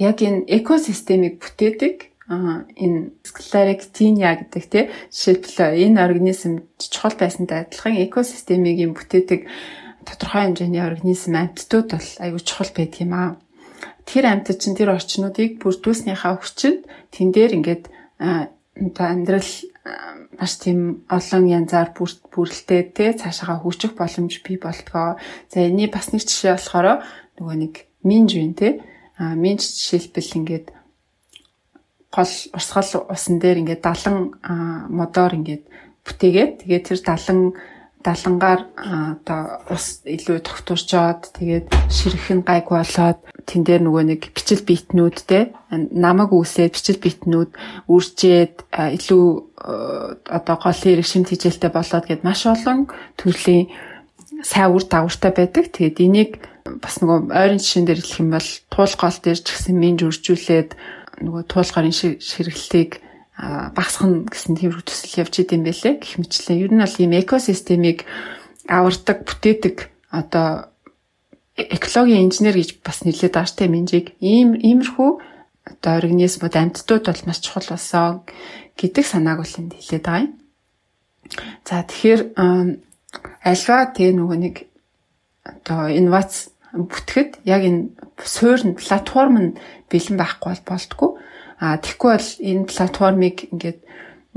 [0.02, 4.84] яг энэ экосистемийг бүтээдэг Аа энэ склеректиния гэдэг тий
[5.14, 9.46] жишээлбэл энэ организм чухал байсантай адилхан экосистемийг юм бүтээдэг
[10.02, 13.38] тодорхой хэмжээний организм амьтдууд бол аюул чухал байдаг юм аа.
[14.10, 17.84] Тэр амьтад чинь тэр орчнуудыг бүрдүүлснийхаа хүчинд тэн дээр ингээд
[18.18, 19.50] амьдрал
[20.38, 25.16] маш тийм олон янзаар бүрэлдээ те цаашаага хөгжих боломж бий болтгоо.
[25.52, 27.04] За энэний бас нэг жишээ болохоор
[27.40, 27.74] нөгөө нэг
[28.04, 28.68] минж вэ те.
[29.16, 30.66] А минж жишээлбэл ингээд
[32.12, 35.64] гол урсгал усан дээр ингээд 70 модоор ингээд
[36.04, 37.56] бүтээгээд тэгээд тэр 70
[38.06, 38.60] далангаар
[39.18, 39.42] одоо
[39.74, 43.18] ус илүү тогтворчоод тэгээд ширхэх нь гайг болоод
[43.50, 45.50] тэн дээр нөгөө нэг бичил битнүүдтэй
[45.90, 47.50] намаг үсээд бичил битнүүд
[47.90, 48.54] үржээд
[48.94, 49.26] илүү
[50.30, 52.86] одоо голын эрэг шимт хижээлтэй болоод гээд маш олон
[53.18, 53.66] төрлийн
[54.42, 55.64] сайн үр дагавартай байдаг.
[55.72, 56.30] Тэгээд энийг
[56.82, 60.70] бас нөгөө ойрын жишээн дээр хэлэх юм бол туул гол дээр ч гэсэн минж үржүүлээд
[61.24, 63.00] нөгөө туулгарын ширгэлтийг
[63.36, 66.62] багасгах гэсэн тийм төсөл явж идэм байлээ гэх мэтлээ.
[66.64, 68.08] Ер нь бол ийм экосистемийг
[68.64, 69.76] авардаг, бүтээдэг
[70.08, 70.72] одоо
[71.56, 75.10] экологийн инженер гэж бас нэлээд ааштай менжийг ийм иймэрхүү
[75.68, 78.24] одоо организмууд амьтдууд бол маш чухал болсон
[78.76, 80.32] гэдэг санааг энд хэлээд байгаа юм.
[81.64, 82.20] За тэгэхээр
[83.44, 84.54] альва тэгээ нөгөө нэг
[85.42, 87.88] одоо инновац бүтгэхэд яг энэ
[88.20, 89.56] суурь платформ нь
[89.88, 91.10] бэлэн байхгүй бол болтгоо.
[91.58, 93.80] А тэгэхгүй бол энэ платформыг ингээд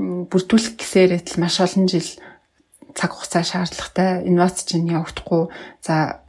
[0.00, 2.08] бүрдүүлэх гэсээр л маш олон жил
[2.96, 5.52] цаг хугацаа шаардлагатай инновац чинь явагдахгүй.
[5.84, 6.24] За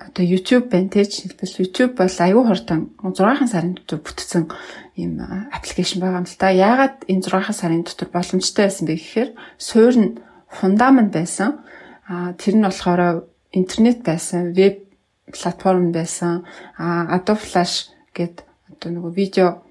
[0.00, 4.48] одоо YouTube байна те жишээлбэл YouTube бол аюу хурдан 6 сарын дотор бүтсэн
[4.96, 5.20] ийм
[5.52, 6.48] аппликейшн байгаа юм л та.
[6.48, 9.30] Яагаад энэ 6 сарын дотор боломжтой байсан бэ гэхээр
[9.60, 10.10] суурь нь
[10.48, 11.60] фундамент байсан.
[12.08, 14.88] А тэр нь болохоор интернет байсан, веб
[15.28, 16.48] платформ байсан.
[16.80, 18.42] А Adobe Flash гэд
[18.72, 19.62] одоо нөгөө видео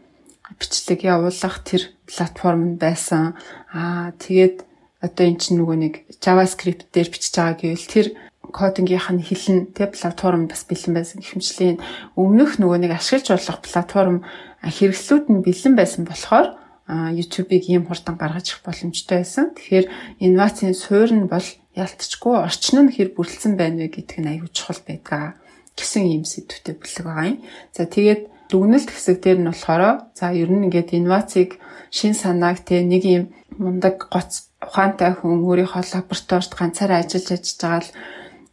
[0.57, 3.37] бичлэг явуулах тэр платформ байсан.
[3.69, 4.65] Аа тэгээд
[5.03, 8.07] одоо эн чинь нөгөө нэг JavaScript дээр бичиж байгаа гэвэл тэр
[8.49, 11.77] кодингийнх нь хилэн тэг платформ бас бэлэн байсан гихмжлийн
[12.17, 14.17] өмнөх нөгөө нэг ашиглаж болох платформ
[14.65, 16.57] хэрэгслүүд нь бэлэн байсан болохоор
[16.89, 19.53] YouTube-ыг ийм хурдан гаргаж ирэх боломжтой байсан.
[19.53, 19.85] Тэгэхээр
[20.25, 21.45] инновацийн суурь нь бол
[21.77, 25.37] ялцчгүй орчин нь хэр бүрэлдсэн байна вэ гэдг нь аюул чухал байдаг
[25.77, 27.39] гэсэн ийм сэдвүүтэй бүлэг байгаа юм.
[27.77, 31.61] За тэгээд дүгнэлт хэсэг дээр нь болохоор за ер нь ингээд инновацийг
[31.93, 33.23] шин санааг те нэг юм
[33.61, 37.91] мундаг гоц ухаантай хүн өөрийнхөө лабораторид ганцаараа ажиллаж ажиллаж байгаа л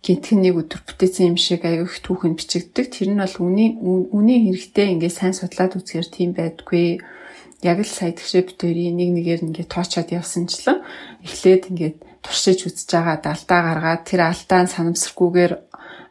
[0.04, 2.86] гинтгэн нэг өдөр бүтээсэн юм шиг аяг их түүхэн бичигддэг.
[2.94, 7.02] Тэр нь бол үний үний хэрэгтэй ингээд сайн судлаад үзэхээр тийм байдгүй.
[7.66, 10.84] Яг л сая тэгшээ битэрийн нэг нэгээр ингээд тоочоод явсанчлан
[11.26, 15.52] эхлээд ингээд туршиж үзэж байгаа алдаа гаргаад тэр алдаан санамсаргүйгээр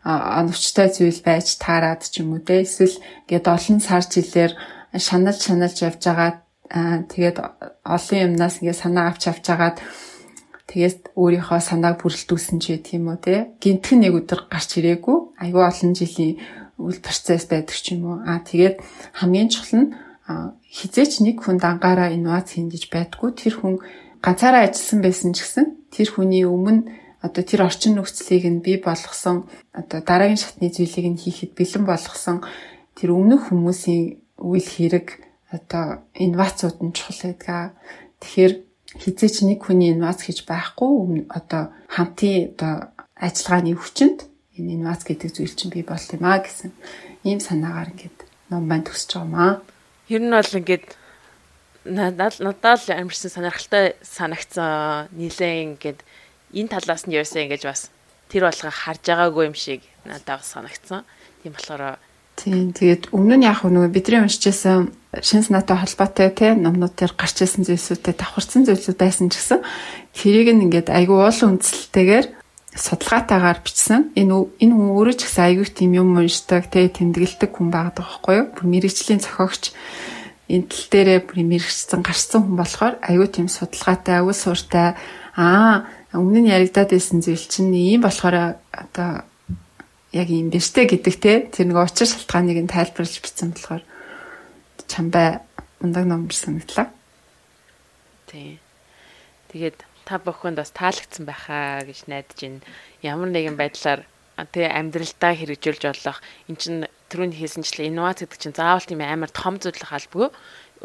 [0.05, 2.61] оновчтой зүйл байж таарад ч юм уу те.
[2.61, 4.53] Эсвэл ингээд олон сар жилээр
[4.93, 6.45] шаналж шаналж явж байгаа
[7.09, 7.37] тэгээд
[7.81, 9.77] олон юмнаас ингээд санаа авч авч агаад
[10.69, 13.35] тэгээд өөрийнхөө санааг бүрэлдүүлсэн ч тийм үү те.
[13.57, 15.41] Гинтхэн нэг өдөр гарч ирээгүй.
[15.41, 16.37] Айгүй олон жилийн
[16.77, 18.17] үйл процесс байдаг ч юм уу.
[18.21, 18.85] Аа тэгээд
[19.17, 19.89] хамгийн чухал нь
[20.69, 23.29] хизээч нэг хүн дангаараа инновац хийж байдгүй.
[23.33, 23.75] Тэр хүн
[24.21, 29.49] ганцаараа ажилласан байсан ч гэсэн тэр хүний өмнө одоо тэр орчин нөхцөлийг нь бий болгосон
[29.73, 32.45] одоо дараагийн шатны зүйлийг нь хийхэд бэлэн болгосон
[32.93, 35.07] тэр өмнөх хүмүүсийн үйл хэрэг
[35.49, 37.73] одоо инновацууд нь чухал байдаг.
[38.21, 38.53] Тэгэхээр
[39.01, 42.73] хизээч нэг хүний инновац гэж байхгүй одоо хамтын одоо
[43.17, 44.19] ажиллагааны хүчинд
[44.55, 46.71] энэ инновац гэдэг зүйл чинь бий болт юм а гэсэн
[47.27, 48.17] ийм санаагаар ингээд
[48.51, 49.53] ном байн төгсөж байгаа маа.
[50.07, 50.87] Ер нь бол ингээд
[51.85, 55.99] надад надад л амарсан сонирхолтой санагцсан нилээ ингээд
[56.55, 57.91] энэ талаас нь ерөөсөө ингэж бас
[58.31, 61.03] тэр болгоо харж байгаагүй юм шиг надад санагцсан.
[61.43, 61.99] Тийм болохоор
[62.35, 64.91] Тийм тэгээд өмнө нь яг нөгөө бидний уншижсэн
[65.23, 69.63] шин санаатай холбоотой те номнууд дээр гарч ирсэн зүйлсүүдтэй давхарсан зүйлсүүд байсан ч гэсэн
[70.11, 72.27] тэрийг нь ингээд айгүй уул үндсэлтэйгээр
[72.75, 74.11] судалгаатайгаар бичсэн.
[74.19, 78.35] Энэ энэ хүн өөрөө ч гэсэн айгүй тийм юм уншдаг те тэмдэглэдэг хүн байдаг байхгүй
[78.35, 78.47] юу?
[78.51, 79.71] Бүр мэрэгчлийн зохиогч
[80.51, 84.99] энэ тал дээрээ мэрэгчсэн гарцсан хүн болохоор айгүй тийм судалгаатай, өвөл сууртай
[85.39, 89.27] аа өмнө нь яригадаад байсан зүйл чинь ийм болохоор одоо
[90.15, 93.83] яг юм биш те гэдэг те тэр нэг учир шалтгааныг нь тайлбарлаж бичсэн болохоор
[94.87, 95.43] чамбай
[95.83, 96.87] ундаг ном санагдлаа.
[98.31, 98.59] Тий.
[99.51, 102.61] Тэгээд та бүхэнд бас таалагдсан байхаа гэж найдаж байна.
[103.03, 104.07] Ямар нэгэн байдлаар
[104.39, 106.75] тэгээ амьдралдаа хэрэгжүүлж болох эн чин
[107.11, 110.27] түрүүний хэлсэнчлээ инновац гэдэг чинь заавал тийм амар том зүйл халбгүй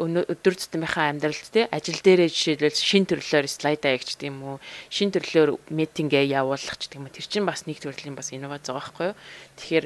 [0.01, 4.57] өдөр тутмынхаа амьдралд те ажил дээрээ жишээлбэл шин төрлөөр слайд аягч гэдэг юм уу
[4.89, 9.07] шин төрлөөр митингээ явуулах гэдэг юм тэр чинь бас нэг төрлийн бас инновац байгаа байхгүй
[9.13, 9.17] юу?
[9.61, 9.85] Тэгэхээр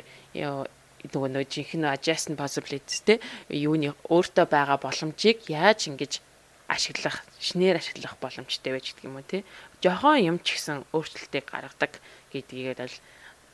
[1.11, 3.20] нөгөө нөгөө жинхэнэ adjacent possibilities те
[3.51, 6.24] юуны өөртөө байгаа боломжийг яаж ингэж
[6.72, 9.45] ашиглах шинээр ашиглах боломжтой байж гэдэг юм уу те?
[9.84, 12.01] Жохон юм ч гэсэн өөрчлөлтийг гаргадаг
[12.34, 12.95] гэдгийг л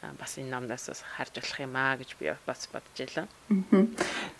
[0.01, 3.27] бас энэ номнаас бас харж болох юм аа гэж би бас бодож байлаа.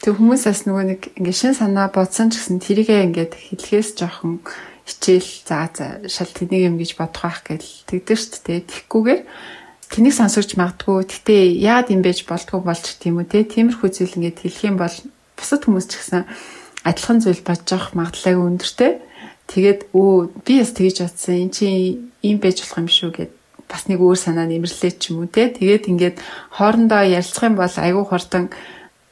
[0.01, 4.41] Тэг хүмүүс бас нөгөө нэг ингээ шин санаа бодсон ч гэсэн тэрийгээ ингээд хэлхээс жоохон
[4.89, 8.59] хичээл заа заа шал тэнийг юм гэж бодох байх гэл тэгдэж шүү дээ.
[8.66, 9.22] Тэгхгүйгээр
[9.93, 11.05] тэнийг сонсогч магадгүй.
[11.05, 13.45] Гэтэ яад юм байж болтгоо болж тийм үү те.
[13.45, 14.95] Тиймэрхүү зүйл ингээд хэлэх юм бол
[15.38, 16.26] бусад хүмүүс ч гэсэн
[16.89, 18.91] адилхан зүйл бодож авах магадлалаа өндөртэй.
[19.45, 21.38] Тэгээд өө би бас тэгж бодсон.
[21.38, 23.32] Энд чи ийм байж болох юм шүү гэд
[23.72, 25.48] бас нэг өөр санаа нэмэрлээ ч юм уу те.
[25.48, 26.18] Тэгээд ингээд
[26.52, 28.46] хоорондоо ярилцах юм бол айгүй хурдан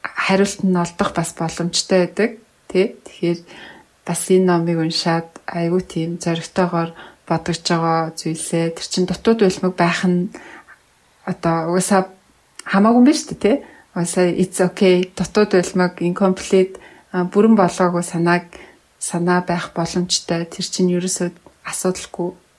[0.04, 2.30] хариулт нь олдох бас боломжтой байдаг
[2.68, 2.86] тий.
[3.08, 3.40] Тэгэхээр
[4.04, 6.92] бас энэ номыг уншаад айгүй тийм зоригтойгоор
[7.24, 10.28] бодогч байгаа зүйлээ тэр чин дутууд үлмэг байх нь
[11.24, 12.12] одоо угаасаа
[12.68, 13.56] хамаагүй юм байна шүү дээ тий.
[13.96, 16.76] Угаасаа it's okay дутууд үлмэг incomplete
[17.32, 18.44] бүрэн болоогүй санааг
[19.00, 21.28] санаа байх боломжтой тэр чин ерөөсөө
[21.64, 22.49] асуудалгүй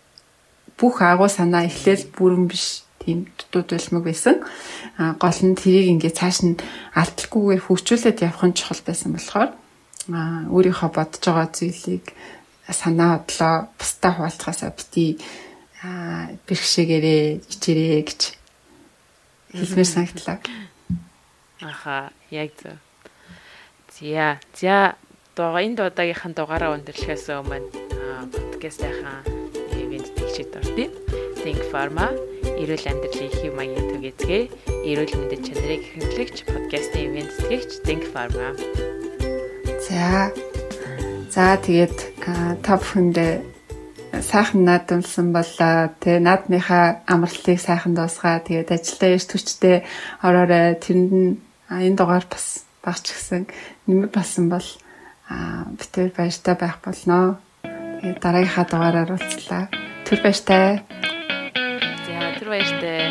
[0.82, 4.41] бүх агуу санаа эхлээл бүрэн биш тийм дутууд байлмаг байсан.
[4.97, 6.57] А гол нь тэрийг ингээд цааш нь
[6.97, 9.49] алдалгүйгээр хөгжүүлээд явах нь чухал байсан болохоор
[10.09, 12.05] а өөрийнхөө бодож байгаа зүйлийг
[12.69, 15.05] санаа бодлоо бусдаа хуваалцахаасаа бити
[15.86, 18.21] а бэрхшээгээрээ ичээрээ гэж
[19.53, 20.38] хэлмээр санагдлаа.
[21.61, 22.77] Аха яг зөв.
[23.97, 24.95] Зя зя
[25.36, 27.69] дугаа энэ дуудаагийнхаа дугаараа өндөрлөхөөс өмнө
[28.34, 29.40] подкастынхаа
[30.41, 30.87] хичээд ордъё.
[31.41, 32.07] Think Pharma
[32.61, 34.43] эрүүл амьдралын хэв маягийн түгээцгээ
[34.89, 38.49] эрүүл мэндэд чанарыг хэрэглэгч подкастын ивент тэтгэгч Think Pharma.
[39.85, 40.33] За.
[41.29, 41.97] За тэгээд
[42.65, 43.33] та бүхэндээ
[44.21, 45.93] сайхан наадамлсан болоо.
[46.01, 48.41] Тэгээ наадмынхаа амралтыг сайхан дуусгаа.
[48.41, 49.75] Тэгээд ажилдаа эрт хүчтэй
[50.25, 50.73] ороорой.
[50.81, 51.37] Тэрэнд нь
[51.69, 53.45] энэ дугаар бас багч гисэн
[53.85, 54.67] нэмэр болсон бол
[55.77, 57.37] битээр баяртай байх болноо.
[58.01, 59.65] Тэгээд дараагийнхаа дугаараар уулзлаа.
[60.12, 60.84] Тэр баяртай.
[62.03, 63.11] За тэр баяртай.